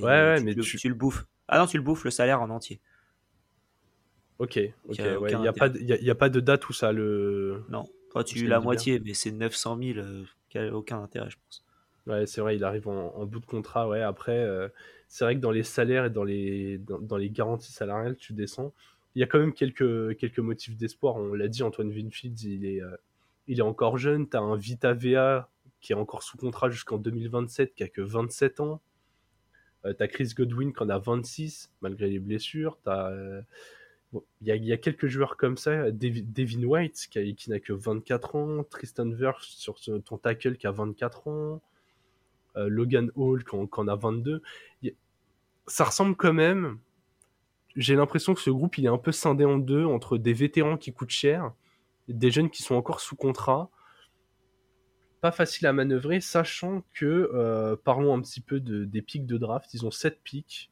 Ouais, 0.00 0.40
mais 0.40 0.54
tu, 0.54 0.88
le 0.88 0.94
bouffes. 0.94 1.26
Ah 1.46 1.58
non, 1.58 1.66
tu 1.66 1.76
le 1.76 1.82
bouffes 1.82 2.04
le 2.04 2.10
salaire 2.10 2.40
en 2.40 2.50
entier. 2.50 2.80
Ok, 4.38 4.58
ok. 4.88 4.98
Il 4.98 5.38
n'y 5.38 5.48
a, 5.48 5.52
pas 5.52 5.68
de, 5.68 5.78
y 5.78 6.10
a, 6.10 6.14
pas 6.14 6.28
de 6.28 6.40
date 6.40 6.68
où 6.68 6.72
ça 6.72 6.92
le. 6.92 7.62
Non, 7.68 7.88
toi 8.10 8.24
tu 8.24 8.46
la 8.46 8.60
moitié, 8.60 9.00
mais 9.04 9.14
c'est 9.14 9.30
900 9.30 9.78
000, 9.80 10.06
qui 10.48 10.58
n'a 10.58 10.74
aucun 10.74 11.02
intérêt, 11.02 11.30
je 11.30 11.36
pense. 11.36 11.64
Ouais, 12.06 12.26
c'est 12.26 12.40
vrai, 12.40 12.56
il 12.56 12.64
arrive 12.64 12.88
en, 12.88 13.24
bout 13.24 13.40
de 13.40 13.46
contrat. 13.46 13.88
Ouais, 13.88 14.02
après, 14.02 14.38
euh, 14.38 14.68
c'est 15.08 15.24
vrai 15.24 15.36
que 15.36 15.40
dans 15.40 15.50
les 15.50 15.62
salaires 15.62 16.04
et 16.04 16.10
dans 16.10 16.24
les, 16.24 16.78
dans, 16.78 17.16
les 17.16 17.30
garanties 17.30 17.72
salariales, 17.72 18.16
tu 18.16 18.32
descends. 18.34 18.72
Il 19.14 19.20
y 19.20 19.22
a 19.22 19.26
quand 19.26 19.38
même 19.38 19.54
quelques, 19.54 20.16
quelques 20.18 20.40
motifs 20.40 20.76
d'espoir. 20.76 21.16
On 21.16 21.34
l'a 21.34 21.48
dit, 21.48 21.62
Antoine 21.62 21.88
Winfield, 21.88 22.38
il 22.42 22.66
est, 22.66 22.82
euh, 22.82 22.96
il 23.46 23.60
est 23.60 23.62
encore 23.62 23.96
jeune. 23.96 24.28
Tu 24.28 24.36
as 24.36 24.40
un 24.40 24.56
Vita 24.56 24.92
VA 24.92 25.48
qui 25.80 25.92
est 25.92 25.96
encore 25.96 26.22
sous 26.22 26.36
contrat 26.36 26.68
jusqu'en 26.68 26.98
2027, 26.98 27.74
qui 27.74 27.82
a 27.84 27.88
que 27.88 28.02
27 28.02 28.60
ans. 28.60 28.82
Euh, 29.86 29.94
tu 29.96 30.02
as 30.02 30.08
Chris 30.08 30.32
Godwin 30.36 30.72
qui 30.72 30.82
en 30.82 30.88
a 30.88 30.98
26, 30.98 31.70
malgré 31.80 32.10
les 32.10 32.18
blessures. 32.18 32.78
Il 34.40 34.46
y, 34.46 34.72
a, 34.72 34.74
a, 34.74 34.76
quelques 34.78 35.06
joueurs 35.06 35.36
comme 35.36 35.56
ça. 35.56 35.90
Devin 35.90 36.64
White 36.64 37.08
qui, 37.10 37.50
n'a 37.50 37.60
que 37.60 37.72
24 37.72 38.36
ans. 38.36 38.64
Tristan 38.64 39.08
Wirfs 39.10 39.44
sur 39.44 39.76
ton 39.80 40.18
tackle 40.18 40.56
qui 40.56 40.66
a 40.66 40.70
24 40.70 41.28
ans. 41.28 41.62
Euh, 42.56 42.68
Logan 42.68 43.10
Hall 43.16 43.44
qui 43.44 43.56
en, 43.56 43.88
a 43.88 43.96
22. 43.96 44.42
Ça 45.66 45.84
ressemble 45.84 46.14
quand 46.16 46.32
même. 46.32 46.78
J'ai 47.76 47.96
l'impression 47.96 48.34
que 48.34 48.40
ce 48.40 48.50
groupe 48.50 48.78
il 48.78 48.84
est 48.84 48.88
un 48.88 48.98
peu 48.98 49.10
scindé 49.10 49.44
en 49.44 49.58
deux 49.58 49.84
entre 49.84 50.16
des 50.16 50.32
vétérans 50.32 50.76
qui 50.76 50.92
coûtent 50.92 51.10
cher, 51.10 51.52
des 52.06 52.30
jeunes 52.30 52.50
qui 52.50 52.62
sont 52.62 52.76
encore 52.76 53.00
sous 53.00 53.16
contrat. 53.16 53.70
Pas 55.20 55.32
facile 55.32 55.66
à 55.66 55.72
manœuvrer, 55.72 56.20
sachant 56.20 56.84
que, 56.92 57.30
euh, 57.34 57.76
parlons 57.82 58.14
un 58.14 58.20
petit 58.20 58.42
peu 58.42 58.60
de, 58.60 58.84
des 58.84 59.02
pics 59.02 59.26
de 59.26 59.38
draft. 59.38 59.72
Ils 59.74 59.86
ont 59.86 59.90
7 59.90 60.20
pics. 60.22 60.70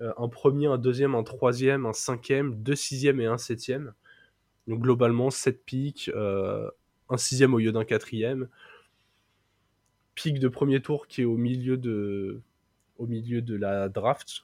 Euh, 0.00 0.12
un 0.16 0.28
premier, 0.28 0.66
un 0.66 0.78
deuxième, 0.78 1.14
un 1.14 1.22
troisième, 1.22 1.86
un 1.86 1.92
cinquième, 1.92 2.54
deux 2.62 2.76
sixièmes 2.76 3.20
et 3.20 3.26
un 3.26 3.38
septième. 3.38 3.94
Donc 4.66 4.80
globalement, 4.80 5.30
7 5.30 5.64
pics, 5.64 6.10
un 6.14 7.16
sixième 7.16 7.54
au 7.54 7.58
lieu 7.58 7.72
d'un 7.72 7.84
quatrième 7.84 8.48
pic 10.18 10.40
de 10.40 10.48
premier 10.48 10.80
tour 10.80 11.06
qui 11.06 11.22
est 11.22 11.24
au 11.24 11.36
milieu 11.36 11.76
de, 11.76 12.42
au 12.98 13.06
milieu 13.06 13.40
de 13.40 13.54
la 13.54 13.88
draft. 13.88 14.42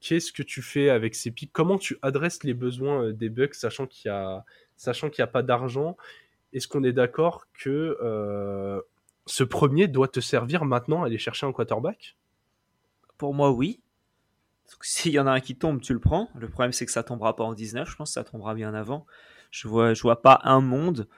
Qu'est-ce 0.00 0.32
que 0.32 0.42
tu 0.42 0.62
fais 0.62 0.88
avec 0.88 1.14
ces 1.14 1.30
pics? 1.30 1.52
Comment 1.52 1.76
tu 1.76 1.98
adresses 2.00 2.44
les 2.44 2.54
besoins 2.54 3.04
euh, 3.04 3.12
des 3.12 3.28
Bucks, 3.28 3.54
sachant 3.54 3.86
qu'il 3.86 4.08
y 4.08 4.10
a, 4.10 4.42
sachant 4.76 5.10
qu'il 5.10 5.22
n'y 5.22 5.28
a 5.28 5.32
pas 5.32 5.42
d'argent? 5.42 5.98
Est-ce 6.54 6.66
qu'on 6.66 6.82
est, 6.82 6.94
d'accord 6.94 7.46
que 7.52 7.98
euh, 8.00 8.80
ce 9.26 9.44
premier 9.44 9.86
doit 9.86 10.08
te 10.08 10.20
servir 10.20 10.64
maintenant 10.64 11.02
à 11.02 11.06
aller 11.06 11.18
chercher 11.18 11.44
un 11.44 11.52
quarterback? 11.52 12.16
Pour 13.18 13.34
moi, 13.34 13.50
oui. 13.50 13.80
S'il 14.82 15.12
y 15.12 15.18
en 15.18 15.26
a 15.26 15.32
un 15.32 15.40
qui 15.40 15.56
tombe, 15.56 15.80
tu 15.80 15.92
le 15.92 16.00
prends. 16.00 16.30
Le 16.38 16.48
problème, 16.48 16.72
c'est 16.72 16.86
que 16.86 16.92
ça 16.92 17.02
tombera 17.02 17.36
pas 17.36 17.44
en 17.44 17.54
19. 17.54 17.88
Je 17.88 17.96
pense 17.96 18.10
que 18.10 18.14
ça 18.14 18.24
tombera 18.24 18.54
bien 18.54 18.74
avant. 18.74 19.06
Je 19.50 19.68
vois, 19.68 19.94
je 19.94 20.02
vois 20.02 20.22
pas 20.22 20.40
un 20.44 20.60
monde 20.60 21.08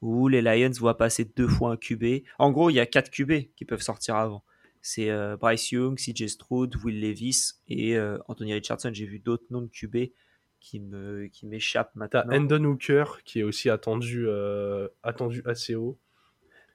où 0.00 0.28
les 0.28 0.42
Lions 0.42 0.72
voient 0.78 0.96
passer 0.96 1.24
deux 1.24 1.48
fois 1.48 1.72
un 1.72 1.76
QB. 1.76 2.24
En 2.38 2.50
gros, 2.50 2.70
il 2.70 2.74
y 2.74 2.80
a 2.80 2.86
quatre 2.86 3.10
QB 3.10 3.54
qui 3.54 3.64
peuvent 3.64 3.82
sortir 3.82 4.16
avant. 4.16 4.44
C'est 4.80 5.10
euh, 5.10 5.36
Bryce 5.36 5.70
Young, 5.70 5.96
CJ 5.96 6.26
Stroud, 6.26 6.74
Will 6.82 7.00
Levis 7.00 7.52
et 7.68 7.96
euh, 7.96 8.18
Anthony 8.26 8.52
Richardson. 8.54 8.90
J'ai 8.92 9.06
vu 9.06 9.20
d'autres 9.20 9.44
noms 9.50 9.62
de 9.62 9.68
QB 9.68 10.10
qui 10.58 10.80
me 10.80 11.26
qui 11.26 11.46
m'échappent 11.46 11.94
maintenant. 11.94 12.22
T'as 12.28 12.36
Endon 12.36 12.64
Hooker 12.64 13.04
qui 13.24 13.40
est 13.40 13.42
aussi 13.44 13.70
attendu 13.70 14.24
euh, 14.26 14.88
attendu 15.04 15.42
assez 15.46 15.76
haut. 15.76 15.98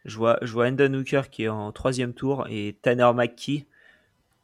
Je 0.05 0.17
vois 0.17 0.39
je 0.41 0.53
vois 0.53 0.67
Endon 0.67 0.93
Hooker 0.93 1.23
qui 1.29 1.43
est 1.43 1.49
en 1.49 1.73
troisième 1.73 2.13
tour 2.13 2.47
et 2.49 2.77
Tanner 2.81 3.11
McKee 3.13 3.67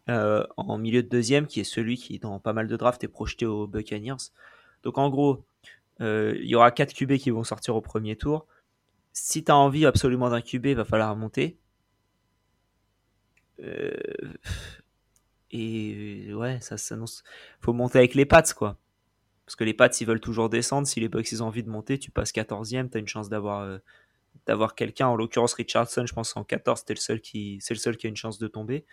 en 0.07 0.77
milieu 0.77 1.03
de 1.03 1.09
deuxième 1.09 1.47
qui 1.47 1.59
est 1.59 1.63
celui 1.63 1.97
qui 1.97 2.19
dans 2.19 2.39
pas 2.39 2.53
mal 2.53 2.67
de 2.67 2.75
drafts 2.75 3.03
est 3.03 3.07
projeté 3.07 3.45
aux 3.45 3.67
Buccaneers. 3.67 4.31
Donc 4.83 4.97
en 4.97 5.09
gros, 5.09 5.45
il 5.99 6.45
y 6.45 6.55
aura 6.55 6.71
quatre 6.71 6.93
QB 6.93 7.17
qui 7.17 7.29
vont 7.29 7.43
sortir 7.43 7.75
au 7.75 7.81
premier 7.81 8.15
tour 8.15 8.45
si 9.13 9.43
tu 9.43 9.51
as 9.51 9.55
envie 9.55 9.85
absolument 9.85 10.29
d'un 10.29 10.41
QB, 10.41 10.65
il 10.67 10.75
va 10.75 10.85
falloir 10.85 11.15
monter. 11.15 11.57
Euh, 13.61 13.93
et 15.51 16.33
ouais, 16.33 16.59
ça 16.61 16.77
s'annonce. 16.77 17.23
Faut 17.61 17.73
monter 17.73 17.99
avec 17.99 18.15
les 18.15 18.25
Pats, 18.25 18.41
quoi. 18.55 18.77
Parce 19.45 19.55
que 19.55 19.63
les 19.63 19.73
Pats, 19.73 19.89
ils 20.01 20.07
veulent 20.07 20.19
toujours 20.19 20.49
descendre. 20.49 20.87
Si 20.87 20.99
les 20.99 21.09
Bucks, 21.09 21.31
ils 21.31 21.43
ont 21.43 21.47
envie 21.47 21.63
de 21.63 21.69
monter, 21.69 21.99
tu 21.99 22.11
passes 22.11 22.31
14e, 22.31 22.89
tu 22.89 22.97
as 22.97 22.99
une 22.99 23.07
chance 23.07 23.29
d'avoir 23.29 23.61
euh, 23.61 23.77
d'avoir 24.47 24.73
quelqu'un. 24.73 25.07
En 25.07 25.15
l'occurrence, 25.15 25.53
Richardson, 25.53 26.05
je 26.07 26.13
pense 26.13 26.35
en 26.35 26.43
14, 26.43 26.83
c'est 26.87 26.93
le 26.93 26.99
seul 26.99 27.21
qui 27.21 27.59
c'est 27.61 27.75
le 27.75 27.79
seul 27.79 27.97
qui 27.97 28.07
a 28.07 28.09
une 28.09 28.15
chance 28.15 28.39
de 28.39 28.47
tomber. 28.47 28.85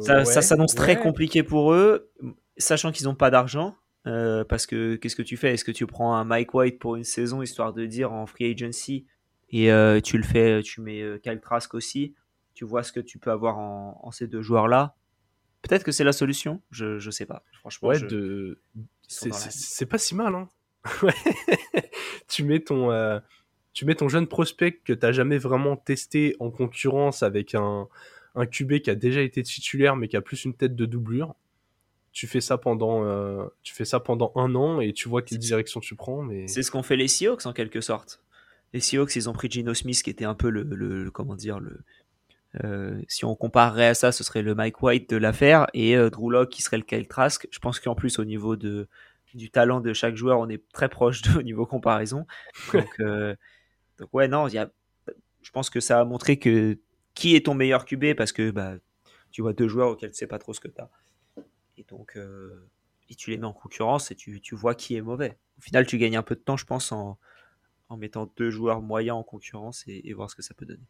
Ça, 0.00 0.42
s'annonce 0.42 0.74
très 0.74 0.98
compliqué 0.98 1.42
pour 1.42 1.72
eux, 1.72 2.10
sachant 2.56 2.92
qu'ils 2.92 3.06
n'ont 3.06 3.14
pas 3.14 3.30
d'argent. 3.30 3.76
Euh, 4.06 4.42
parce 4.44 4.66
que 4.66 4.96
qu'est-ce 4.96 5.14
que 5.14 5.22
tu 5.22 5.36
fais? 5.36 5.54
Est-ce 5.54 5.64
que 5.64 5.70
tu 5.70 5.86
prends 5.86 6.16
un 6.16 6.24
Mike 6.24 6.54
White 6.54 6.78
pour 6.78 6.96
une 6.96 7.04
saison 7.04 7.40
histoire 7.40 7.72
de 7.72 7.86
dire 7.86 8.12
en 8.12 8.26
free 8.26 8.50
agency 8.50 9.06
et 9.50 9.70
euh, 9.70 10.00
tu 10.00 10.16
le 10.16 10.24
fais, 10.24 10.62
tu 10.62 10.80
mets 10.80 11.02
euh, 11.02 11.20
Trask 11.40 11.72
aussi, 11.74 12.14
tu 12.54 12.64
vois 12.64 12.82
ce 12.82 12.90
que 12.90 13.00
tu 13.00 13.18
peux 13.18 13.30
avoir 13.30 13.58
en, 13.58 14.10
ces 14.10 14.26
deux 14.26 14.42
joueurs-là? 14.42 14.96
Peut-être 15.60 15.84
que 15.84 15.92
c'est 15.92 16.04
la 16.04 16.12
solution, 16.12 16.60
je, 16.70 16.98
je 16.98 17.10
sais 17.10 17.26
pas. 17.26 17.44
Franchement, 17.60 17.90
ouais, 17.90 18.00
de... 18.00 18.60
c'est 19.06 19.86
pas 19.86 19.98
si 19.98 20.16
mal. 20.16 20.34
Hein 20.34 20.48
tu, 22.28 22.42
mets 22.42 22.58
ton, 22.58 23.20
tu 23.72 23.84
mets 23.84 23.94
ton 23.94 24.08
jeune 24.08 24.26
prospect 24.26 24.80
que 24.84 24.92
tu 24.92 25.12
jamais 25.12 25.38
vraiment 25.38 25.76
testé 25.76 26.34
en 26.40 26.50
concurrence 26.50 27.22
avec 27.22 27.54
un, 27.54 27.86
un 28.34 28.46
QB 28.46 28.80
qui 28.80 28.90
a 28.90 28.94
déjà 28.94 29.20
été 29.22 29.42
titulaire 29.42 29.96
mais 29.96 30.08
qui 30.08 30.16
a 30.16 30.20
plus 30.20 30.44
une 30.44 30.54
tête 30.54 30.74
de 30.74 30.86
doublure. 30.86 31.34
Tu 32.12 32.26
fais 32.26 32.40
ça 32.40 32.58
pendant 32.58 33.04
euh, 33.04 33.44
tu 33.62 33.74
fais 33.74 33.84
ça 33.84 33.98
pendant 34.00 34.32
un 34.36 34.54
an 34.54 34.80
et 34.80 34.92
tu 34.92 35.08
vois 35.08 35.22
quelle 35.22 35.38
direction 35.38 35.80
tu 35.80 35.94
prends 35.94 36.22
mais 36.22 36.46
c'est 36.46 36.62
ce 36.62 36.70
qu'ont 36.70 36.82
fait 36.82 36.96
les 36.96 37.08
Seahawks 37.08 37.46
en 37.46 37.52
quelque 37.52 37.80
sorte. 37.80 38.22
Les 38.72 38.80
Seahawks 38.80 39.16
ils 39.16 39.28
ont 39.28 39.32
pris 39.32 39.50
Gino 39.50 39.72
Smith 39.74 40.02
qui 40.02 40.10
était 40.10 40.24
un 40.24 40.34
peu 40.34 40.50
le, 40.50 41.10
comment 41.10 41.34
dire 41.34 41.58
le 41.58 41.80
euh, 42.64 43.00
si 43.08 43.24
on 43.24 43.34
comparerait 43.34 43.88
à 43.88 43.94
ça 43.94 44.12
ce 44.12 44.24
serait 44.24 44.42
le 44.42 44.54
Mike 44.54 44.82
White 44.82 45.08
de 45.08 45.16
l'affaire 45.16 45.66
et 45.72 45.96
euh, 45.96 46.10
Drew 46.10 46.30
Locke 46.30 46.50
qui 46.50 46.60
serait 46.60 46.76
le 46.76 46.82
Kyle 46.82 47.08
Trask. 47.08 47.48
Je 47.50 47.58
pense 47.58 47.80
qu'en 47.80 47.94
plus 47.94 48.18
au 48.18 48.24
niveau 48.24 48.56
de 48.56 48.88
du 49.34 49.50
talent 49.50 49.80
de 49.80 49.94
chaque 49.94 50.14
joueur 50.14 50.38
on 50.38 50.50
est 50.50 50.62
très 50.72 50.90
proche 50.90 51.22
de 51.22 51.30
au 51.38 51.42
niveau 51.42 51.64
comparaison. 51.64 52.26
Donc, 52.74 53.00
donc 53.98 54.08
ouais 54.12 54.28
non 54.28 54.48
y 54.48 54.58
a 54.58 54.70
je 55.42 55.50
pense 55.50 55.70
que 55.70 55.80
ça 55.80 56.00
a 56.00 56.04
montré 56.04 56.38
que 56.38 56.78
qui 57.22 57.36
est 57.36 57.46
ton 57.46 57.54
meilleur 57.54 57.84
QB 57.84 58.14
parce 58.16 58.32
que 58.32 58.50
bah 58.50 58.74
tu 59.30 59.42
vois 59.42 59.52
deux 59.52 59.68
joueurs 59.68 59.90
auxquels 59.90 60.10
tu 60.10 60.16
sais 60.16 60.26
pas 60.26 60.40
trop 60.40 60.52
ce 60.52 60.58
que 60.58 60.66
tu 60.66 60.80
as 60.80 60.90
et 61.76 61.84
donc, 61.88 62.16
euh, 62.16 62.68
et 63.08 63.14
tu 63.14 63.30
les 63.30 63.38
mets 63.38 63.46
en 63.46 63.52
concurrence 63.52 64.10
et 64.10 64.16
tu, 64.16 64.40
tu, 64.40 64.56
vois 64.56 64.74
qui 64.74 64.96
est 64.96 65.00
mauvais. 65.00 65.38
Au 65.56 65.60
final, 65.60 65.86
tu 65.86 65.98
gagnes 65.98 66.16
un 66.16 66.24
peu 66.24 66.34
de 66.34 66.40
temps, 66.40 66.56
je 66.56 66.66
pense, 66.66 66.90
en, 66.90 67.16
en 67.88 67.96
mettant 67.96 68.32
deux 68.36 68.50
joueurs 68.50 68.82
moyens 68.82 69.16
en 69.18 69.22
concurrence 69.22 69.84
et, 69.86 70.12
voir 70.12 70.28
ce 70.28 70.34
que 70.34 70.42
ça 70.42 70.52
peut 70.52 70.66
donner. 70.66 70.82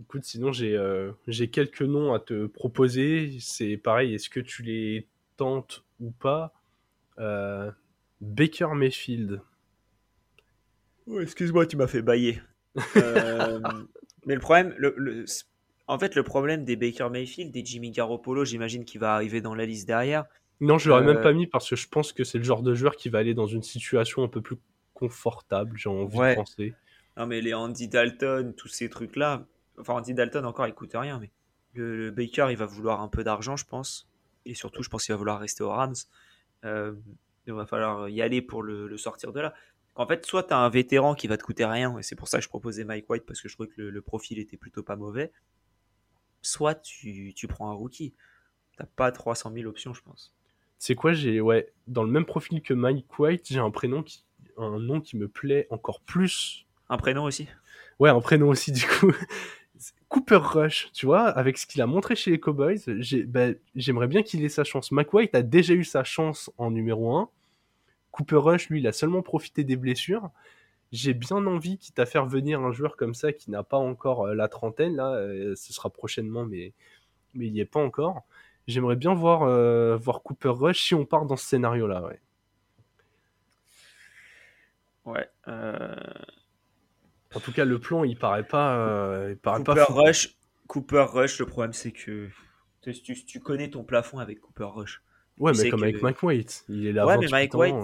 Écoute, 0.00 0.24
sinon 0.24 0.50
j'ai 0.50 0.76
euh, 0.76 1.12
j'ai 1.28 1.50
quelques 1.50 1.82
noms 1.82 2.12
à 2.12 2.18
te 2.18 2.46
proposer. 2.46 3.38
C'est 3.38 3.76
pareil, 3.76 4.12
est-ce 4.14 4.28
que 4.28 4.40
tu 4.40 4.64
les 4.64 5.06
tentes 5.36 5.84
ou 6.00 6.10
pas? 6.10 6.52
Euh, 7.20 7.70
Baker 8.20 8.70
Mayfield. 8.74 9.40
Oh, 11.06 11.20
excuse-moi, 11.20 11.66
tu 11.66 11.76
m'as 11.76 11.86
fait 11.86 12.02
bailler. 12.02 12.40
mais 14.26 14.34
le 14.34 14.40
problème, 14.40 14.74
le, 14.78 15.24
en 15.86 15.98
fait, 15.98 16.14
le 16.14 16.22
problème 16.22 16.64
des 16.64 16.76
Baker 16.76 17.08
Mayfield, 17.10 17.52
des 17.52 17.64
Jimmy 17.64 17.90
Garoppolo, 17.90 18.44
j'imagine 18.44 18.84
qu'il 18.84 19.00
va 19.00 19.14
arriver 19.14 19.40
dans 19.40 19.54
la 19.54 19.66
liste 19.66 19.86
derrière. 19.86 20.24
Non, 20.60 20.78
je 20.78 20.88
l'aurais 20.88 21.04
même 21.04 21.16
euh, 21.16 21.22
pas 21.22 21.32
mis 21.32 21.46
parce 21.46 21.68
que 21.68 21.76
je 21.76 21.88
pense 21.88 22.12
que 22.12 22.22
c'est 22.24 22.38
le 22.38 22.44
genre 22.44 22.62
de 22.62 22.74
joueur 22.74 22.96
qui 22.96 23.08
va 23.08 23.18
aller 23.18 23.34
dans 23.34 23.48
une 23.48 23.62
situation 23.62 24.22
un 24.22 24.28
peu 24.28 24.40
plus 24.40 24.56
confortable, 24.94 25.76
j'ai 25.76 25.88
envie 25.88 26.16
de 26.16 26.34
penser. 26.34 26.74
Non, 27.16 27.26
mais 27.26 27.40
les 27.40 27.52
Andy 27.52 27.88
Dalton, 27.88 28.54
tous 28.56 28.68
ces 28.68 28.88
trucs-là. 28.88 29.44
Enfin, 29.78 29.94
Andy 29.94 30.14
Dalton, 30.14 30.44
encore, 30.44 30.66
il 30.66 30.74
coûte 30.74 30.92
rien, 30.94 31.18
mais 31.18 31.30
le, 31.74 32.10
Baker, 32.10 32.46
il 32.50 32.56
va 32.56 32.66
vouloir 32.66 33.00
un 33.00 33.08
peu 33.08 33.24
d'argent, 33.24 33.56
je 33.56 33.66
pense. 33.66 34.08
Et 34.44 34.54
surtout, 34.54 34.82
je 34.82 34.88
pense 34.88 35.04
qu'il 35.04 35.12
va 35.12 35.18
vouloir 35.18 35.40
rester 35.40 35.62
aux 35.64 35.70
Rams. 35.70 35.94
Euh, 36.64 36.94
il 37.46 37.52
va 37.52 37.66
falloir 37.66 38.08
y 38.08 38.22
aller 38.22 38.40
pour 38.40 38.62
le, 38.62 38.96
sortir 38.96 39.32
de 39.32 39.40
là. 39.40 39.54
En 39.94 40.06
fait, 40.06 40.24
soit 40.24 40.44
tu 40.44 40.54
as 40.54 40.58
un 40.58 40.68
vétéran 40.70 41.14
qui 41.14 41.26
va 41.26 41.36
te 41.36 41.42
coûter 41.42 41.64
rien, 41.64 41.98
et 41.98 42.02
c'est 42.02 42.16
pour 42.16 42.28
ça 42.28 42.38
que 42.38 42.44
je 42.44 42.48
proposais 42.48 42.84
Mike 42.84 43.08
White, 43.10 43.24
parce 43.26 43.40
que 43.40 43.48
je 43.48 43.54
trouvais 43.54 43.68
que 43.68 43.82
le 43.82 44.02
profil 44.02 44.38
était 44.38 44.56
plutôt 44.56 44.82
pas 44.82 44.96
mauvais 44.96 45.32
soit 46.42 46.74
tu, 46.74 47.32
tu 47.34 47.48
prends 47.48 47.70
un 47.70 47.74
rookie. 47.74 48.14
T'as 48.76 48.86
pas 48.96 49.12
300 49.12 49.52
000 49.54 49.68
options, 49.68 49.94
je 49.94 50.02
pense. 50.02 50.34
C'est 50.78 50.94
quoi 50.94 51.12
j'ai 51.12 51.40
ouais 51.40 51.72
dans 51.86 52.02
le 52.02 52.10
même 52.10 52.24
profil 52.24 52.60
que 52.60 52.74
Mike 52.74 53.18
White, 53.18 53.46
j'ai 53.48 53.60
un 53.60 53.70
prénom 53.70 54.02
qui 54.02 54.24
un 54.58 54.78
nom 54.78 55.00
qui 55.00 55.16
me 55.16 55.28
plaît 55.28 55.66
encore 55.70 56.00
plus. 56.02 56.66
Un 56.88 56.98
prénom 56.98 57.24
aussi. 57.24 57.48
Ouais, 57.98 58.10
un 58.10 58.20
prénom 58.20 58.48
aussi 58.48 58.72
du 58.72 58.84
coup. 58.84 59.12
Cooper 60.08 60.40
Rush, 60.42 60.90
tu 60.92 61.06
vois, 61.06 61.26
avec 61.28 61.56
ce 61.56 61.66
qu'il 61.66 61.80
a 61.80 61.86
montré 61.86 62.14
chez 62.14 62.30
les 62.30 62.38
Cowboys, 62.38 62.78
bah, 63.26 63.48
j'aimerais 63.74 64.06
bien 64.06 64.22
qu'il 64.22 64.44
ait 64.44 64.50
sa 64.50 64.62
chance. 64.62 64.92
Mike 64.92 65.12
White 65.12 65.34
a 65.34 65.42
déjà 65.42 65.72
eu 65.72 65.84
sa 65.84 66.04
chance 66.04 66.50
en 66.58 66.70
numéro 66.70 67.16
1. 67.16 67.30
Cooper 68.12 68.36
Rush, 68.36 68.68
lui, 68.68 68.80
il 68.80 68.86
a 68.86 68.92
seulement 68.92 69.22
profité 69.22 69.64
des 69.64 69.76
blessures 69.76 70.30
j'ai 70.92 71.14
bien 71.14 71.46
envie, 71.46 71.78
quitte 71.78 71.98
à 71.98 72.04
faire 72.04 72.26
venir 72.26 72.60
un 72.60 72.70
joueur 72.70 72.96
comme 72.96 73.14
ça 73.14 73.32
qui 73.32 73.50
n'a 73.50 73.62
pas 73.62 73.78
encore 73.78 74.26
euh, 74.26 74.34
la 74.34 74.46
trentaine, 74.48 74.96
là, 74.96 75.14
euh, 75.14 75.56
ce 75.56 75.72
sera 75.72 75.88
prochainement, 75.88 76.44
mais 76.44 76.74
mais 77.34 77.46
il 77.46 77.52
n'y 77.52 77.60
est 77.60 77.64
pas 77.64 77.80
encore. 77.80 78.22
J'aimerais 78.66 78.96
bien 78.96 79.14
voir, 79.14 79.42
euh, 79.42 79.96
voir 79.96 80.22
Cooper 80.22 80.50
Rush 80.50 80.82
si 80.82 80.94
on 80.94 81.04
part 81.04 81.26
dans 81.26 81.36
ce 81.36 81.46
scénario-là. 81.46 82.02
Ouais. 82.02 82.20
Ouais. 85.04 85.28
Euh, 85.48 85.96
en 87.34 87.40
tout 87.40 87.52
cas, 87.52 87.64
le 87.64 87.80
plan, 87.80 88.04
il 88.04 88.16
paraît 88.16 88.46
pas. 88.46 88.76
Euh, 88.76 89.30
il 89.30 89.36
paraît 89.36 89.64
Cooper 89.64 89.84
pas 89.86 89.92
Rush. 89.92 90.36
Cooper 90.68 91.06
Rush, 91.08 91.38
le 91.40 91.46
problème, 91.46 91.72
c'est 91.72 91.90
que 91.90 92.28
tu, 92.82 93.24
tu, 93.24 93.40
connais 93.40 93.70
ton 93.70 93.82
plafond 93.82 94.18
avec 94.18 94.40
Cooper 94.40 94.68
Rush. 94.72 95.02
Ouais, 95.38 95.52
mais 95.56 95.70
comme 95.70 95.82
avec 95.82 96.02
Mike 96.02 96.22
White. 96.22 96.64
Il 96.68 96.86
est 96.86 96.92
là 96.92 97.06
ouais, 97.06 97.18
mais 97.18 97.28
Mike 97.28 97.54
White. 97.54 97.74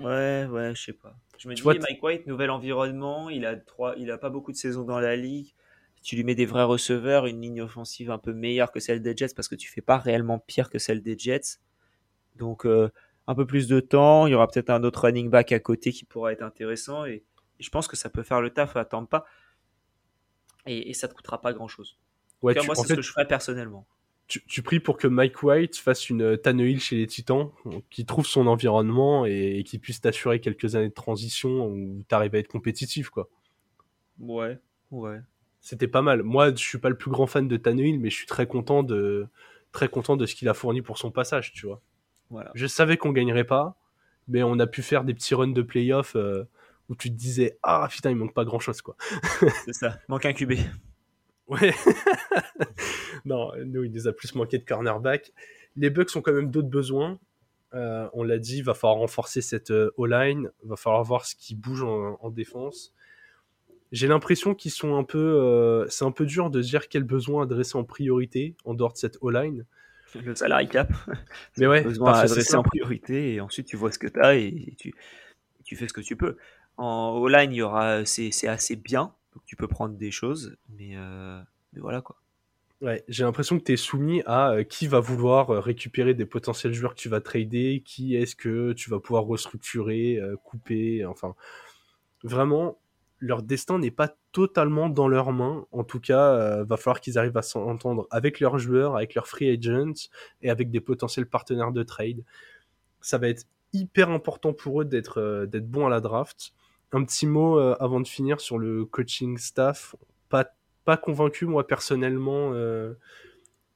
Ouais, 0.00 0.46
ouais, 0.50 0.72
je 0.74 0.82
sais 0.82 0.92
pas. 0.92 1.14
Je 1.38 1.48
me 1.48 1.54
dis, 1.54 1.62
Mike 1.62 2.02
White, 2.02 2.26
nouvel 2.26 2.50
environnement, 2.50 3.28
il 3.28 3.44
a 3.44 3.56
trois, 3.56 3.94
il 3.98 4.10
a 4.10 4.18
pas 4.18 4.30
beaucoup 4.30 4.52
de 4.52 4.56
saisons 4.56 4.84
dans 4.84 5.00
la 5.00 5.16
ligue 5.16 5.54
tu 6.04 6.16
lui 6.16 6.22
mets 6.22 6.34
des 6.34 6.44
vrais 6.44 6.64
receveurs, 6.64 7.26
une 7.26 7.40
ligne 7.40 7.62
offensive 7.62 8.10
un 8.10 8.18
peu 8.18 8.34
meilleure 8.34 8.70
que 8.70 8.78
celle 8.78 9.00
des 9.00 9.16
Jets 9.16 9.34
parce 9.34 9.48
que 9.48 9.54
tu 9.54 9.70
fais 9.70 9.80
pas 9.80 9.96
réellement 9.96 10.38
pire 10.38 10.68
que 10.68 10.78
celle 10.78 11.02
des 11.02 11.18
Jets. 11.18 11.60
Donc 12.36 12.66
euh, 12.66 12.90
un 13.26 13.34
peu 13.34 13.46
plus 13.46 13.66
de 13.66 13.80
temps, 13.80 14.26
il 14.26 14.32
y 14.32 14.34
aura 14.34 14.46
peut-être 14.46 14.68
un 14.68 14.84
autre 14.84 15.00
running 15.00 15.30
back 15.30 15.50
à 15.52 15.60
côté 15.60 15.92
qui 15.92 16.04
pourra 16.04 16.32
être 16.32 16.42
intéressant 16.42 17.06
et, 17.06 17.24
je 17.60 17.70
pense 17.70 17.86
que 17.86 17.96
ça 17.96 18.10
peut 18.10 18.24
faire 18.24 18.40
le 18.40 18.50
taf, 18.50 18.76
attends 18.76 19.06
pas. 19.06 19.24
Et, 20.66 20.90
et 20.90 20.92
ça 20.92 21.06
te 21.06 21.14
coûtera 21.14 21.40
pas 21.40 21.52
grand-chose. 21.52 21.96
Ouais, 22.42 22.52
moi 22.66 22.74
c'est 22.74 22.88
ce 22.88 22.94
que 22.94 23.00
je 23.00 23.10
ferais 23.10 23.28
personnellement. 23.28 23.86
Tu, 24.26 24.62
pries 24.62 24.80
pour 24.80 24.96
que 24.96 25.06
Mike 25.06 25.42
White 25.42 25.76
fasse 25.76 26.08
une 26.08 26.38
Tannehill 26.38 26.80
chez 26.80 26.96
les 26.96 27.06
Titans, 27.06 27.50
qui 27.90 28.06
trouve 28.06 28.26
son 28.26 28.46
environnement 28.46 29.26
et, 29.26 29.58
et 29.58 29.64
qui 29.64 29.78
puisse 29.78 30.00
t'assurer 30.00 30.40
quelques 30.40 30.76
années 30.76 30.88
de 30.88 30.94
transition 30.94 31.66
où 31.66 32.02
tu 32.08 32.14
arrives 32.14 32.34
à 32.34 32.38
être 32.38 32.48
compétitif, 32.48 33.10
quoi. 33.10 33.28
Ouais, 34.18 34.58
ouais 34.90 35.20
c'était 35.64 35.88
pas 35.88 36.02
mal. 36.02 36.22
Moi, 36.22 36.50
je 36.50 36.62
suis 36.62 36.78
pas 36.78 36.90
le 36.90 36.96
plus 36.96 37.10
grand 37.10 37.26
fan 37.26 37.48
de 37.48 37.56
Tannehill, 37.56 37.98
mais 37.98 38.10
je 38.10 38.16
suis 38.16 38.26
très 38.26 38.46
content 38.46 38.82
de, 38.82 39.26
très 39.72 39.88
content 39.88 40.16
de 40.16 40.26
ce 40.26 40.34
qu'il 40.34 40.48
a 40.50 40.54
fourni 40.54 40.82
pour 40.82 40.98
son 40.98 41.10
passage, 41.10 41.52
tu 41.52 41.66
vois. 41.66 41.80
Voilà. 42.28 42.50
Je 42.54 42.66
savais 42.66 42.98
qu'on 42.98 43.12
gagnerait 43.12 43.44
pas, 43.44 43.76
mais 44.28 44.42
on 44.42 44.58
a 44.58 44.66
pu 44.66 44.82
faire 44.82 45.04
des 45.04 45.14
petits 45.14 45.34
runs 45.34 45.48
de 45.48 45.62
playoff 45.62 46.16
euh, 46.16 46.44
où 46.90 46.94
tu 46.94 47.08
te 47.10 47.14
disais 47.14 47.58
ah 47.62 47.88
putain 47.90 48.10
il 48.10 48.16
manque 48.16 48.34
pas 48.34 48.44
grand 48.44 48.58
chose 48.58 48.82
quoi. 48.82 48.96
C'est 49.64 49.72
ça, 49.72 49.98
manque 50.08 50.26
un 50.26 50.34
QB. 50.34 50.52
Ouais. 51.48 51.74
non, 53.24 53.52
nous 53.64 53.84
il 53.84 53.92
nous 53.92 54.08
a 54.08 54.12
plus 54.12 54.34
manqué 54.34 54.58
de 54.58 54.64
cornerback. 54.64 55.32
Les 55.76 55.90
Bucks 55.90 56.14
ont 56.16 56.22
quand 56.22 56.32
même 56.32 56.50
d'autres 56.50 56.68
besoins. 56.68 57.18
Euh, 57.74 58.08
on 58.12 58.22
l'a 58.22 58.38
dit, 58.38 58.58
il 58.58 58.64
va 58.64 58.74
falloir 58.74 58.98
renforcer 58.98 59.40
cette 59.40 59.72
euh, 59.72 59.90
O-line, 59.96 60.50
va 60.62 60.76
falloir 60.76 61.02
voir 61.02 61.26
ce 61.26 61.34
qui 61.34 61.56
bouge 61.56 61.82
en 61.82 62.30
défense 62.30 62.94
j'ai 63.94 64.08
l'impression 64.08 64.54
qu'ils 64.54 64.72
sont 64.72 64.96
un 64.96 65.04
peu. 65.04 65.18
Euh, 65.18 65.86
c'est 65.88 66.04
un 66.04 66.10
peu 66.10 66.26
dur 66.26 66.50
de 66.50 66.60
dire 66.60 66.88
quel 66.88 67.04
besoin 67.04 67.44
adresser 67.44 67.76
en 67.76 67.84
priorité 67.84 68.56
en 68.64 68.74
dehors 68.74 68.92
de 68.92 68.98
cette 68.98 69.18
O-line. 69.20 69.64
Le 70.20 70.34
salary 70.34 70.68
cap. 70.68 70.92
Mais 71.58 71.68
ouais, 71.68 71.82
besoin 71.82 72.12
à 72.12 72.20
adresser 72.22 72.56
en 72.56 72.64
priorité 72.64 73.34
et 73.34 73.40
ensuite 73.40 73.66
tu 73.66 73.76
vois 73.76 73.92
ce 73.92 74.00
que 74.00 74.08
tu 74.08 74.20
as 74.20 74.34
et 74.34 74.74
tu, 74.78 74.94
tu 75.64 75.76
fais 75.76 75.86
ce 75.86 75.92
que 75.92 76.00
tu 76.00 76.16
peux. 76.16 76.36
En 76.76 77.16
O-line, 77.18 77.52
il 77.52 77.56
y 77.56 77.62
aura, 77.62 78.04
c'est, 78.04 78.48
assez 78.48 78.74
bien, 78.74 79.14
tu 79.46 79.56
peux 79.56 79.68
prendre 79.68 79.96
des 79.96 80.10
choses, 80.10 80.56
mais, 80.68 80.96
euh, 80.96 81.40
mais 81.72 81.80
voilà 81.80 82.00
quoi. 82.00 82.16
Ouais, 82.80 83.04
j'ai 83.08 83.24
l'impression 83.24 83.58
que 83.58 83.64
tu 83.64 83.72
es 83.72 83.76
soumis 83.76 84.22
à 84.26 84.50
euh, 84.50 84.64
qui 84.64 84.86
va 84.86 85.00
vouloir 85.00 85.48
récupérer 85.48 86.12
des 86.12 86.26
potentiels 86.26 86.74
joueurs 86.74 86.94
que 86.94 87.00
tu 87.00 87.08
vas 87.08 87.20
trader, 87.20 87.82
qui 87.84 88.16
est-ce 88.16 88.36
que 88.36 88.72
tu 88.72 88.90
vas 88.90 89.00
pouvoir 89.00 89.24
restructurer, 89.24 90.20
couper, 90.44 91.04
enfin. 91.06 91.34
Vraiment, 92.24 92.78
leur 93.24 93.42
destin 93.42 93.78
n'est 93.78 93.90
pas 93.90 94.14
totalement 94.32 94.88
dans 94.88 95.08
leurs 95.08 95.32
mains. 95.32 95.66
En 95.72 95.84
tout 95.84 96.00
cas, 96.00 96.34
euh, 96.34 96.64
va 96.64 96.76
falloir 96.76 97.00
qu'ils 97.00 97.18
arrivent 97.18 97.36
à 97.36 97.42
s'entendre 97.42 98.06
avec 98.10 98.40
leurs 98.40 98.58
joueurs, 98.58 98.96
avec 98.96 99.14
leurs 99.14 99.26
free 99.26 99.50
agents 99.50 100.08
et 100.42 100.50
avec 100.50 100.70
des 100.70 100.80
potentiels 100.80 101.26
partenaires 101.26 101.72
de 101.72 101.82
trade. 101.82 102.22
Ça 103.00 103.18
va 103.18 103.28
être 103.28 103.44
hyper 103.72 104.10
important 104.10 104.52
pour 104.52 104.82
eux 104.82 104.84
d'être 104.84 105.20
euh, 105.20 105.46
d'être 105.46 105.68
bons 105.68 105.86
à 105.86 105.90
la 105.90 106.00
draft. 106.00 106.52
Un 106.94 107.04
petit 107.04 107.26
mot 107.26 107.58
euh, 107.58 107.76
avant 107.80 108.00
de 108.00 108.08
finir 108.08 108.40
sur 108.40 108.56
le 108.56 108.86
coaching 108.86 109.36
staff. 109.36 109.94
Pas, 110.30 110.46
pas 110.86 110.96
convaincu, 110.96 111.44
moi, 111.44 111.66
personnellement, 111.66 112.52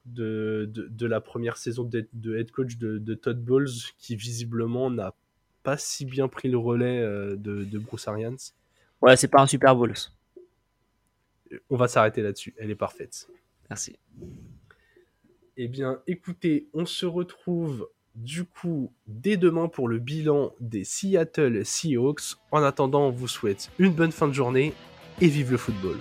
de, 0.07 0.70
de, 0.72 1.07
la 1.07 1.20
première 1.20 1.57
saison 1.59 1.85
de, 1.85 2.37
head 2.37 2.50
coach 2.50 2.78
de, 2.78 3.14
Todd 3.14 3.44
Bowles, 3.44 3.68
qui 3.98 4.16
visiblement 4.16 4.90
n'a 4.90 5.14
pas 5.62 5.76
si 5.76 6.07
bien 6.07 6.28
pris 6.28 6.48
le 6.48 6.59
relais 6.59 7.02
de, 7.37 7.78
Bruce 7.78 8.09
Arians. 8.09 8.37
Ouais, 9.02 9.16
c'est 9.16 9.28
pas 9.28 9.42
un 9.42 9.46
Super 9.46 9.76
Bowl. 9.76 9.92
On 11.70 11.76
va 11.76 11.88
s'arrêter 11.88 12.22
là-dessus. 12.22 12.54
Elle 12.59 12.70
est 12.70 12.76
parfaite. 12.76 13.28
Merci. 13.68 13.98
Eh 15.57 15.66
bien, 15.68 16.00
écoutez, 16.07 16.68
on 16.72 16.87
se 16.87 17.04
retrouve 17.04 17.88
du 18.14 18.44
coup 18.44 18.92
dès 19.07 19.37
demain 19.37 19.68
pour 19.68 19.88
le 19.88 19.99
bilan 19.99 20.53
des 20.61 20.85
Seattle 20.85 21.64
Seahawks. 21.64 22.37
En 22.51 22.62
attendant, 22.62 23.09
on 23.09 23.11
vous 23.11 23.29
souhaite 23.29 23.71
une 23.79 23.92
bonne 23.92 24.12
fin 24.12 24.29
de 24.29 24.33
journée 24.33 24.73
et 25.21 25.29
vive 25.29 25.53
le 25.53 25.59
football. 25.59 25.97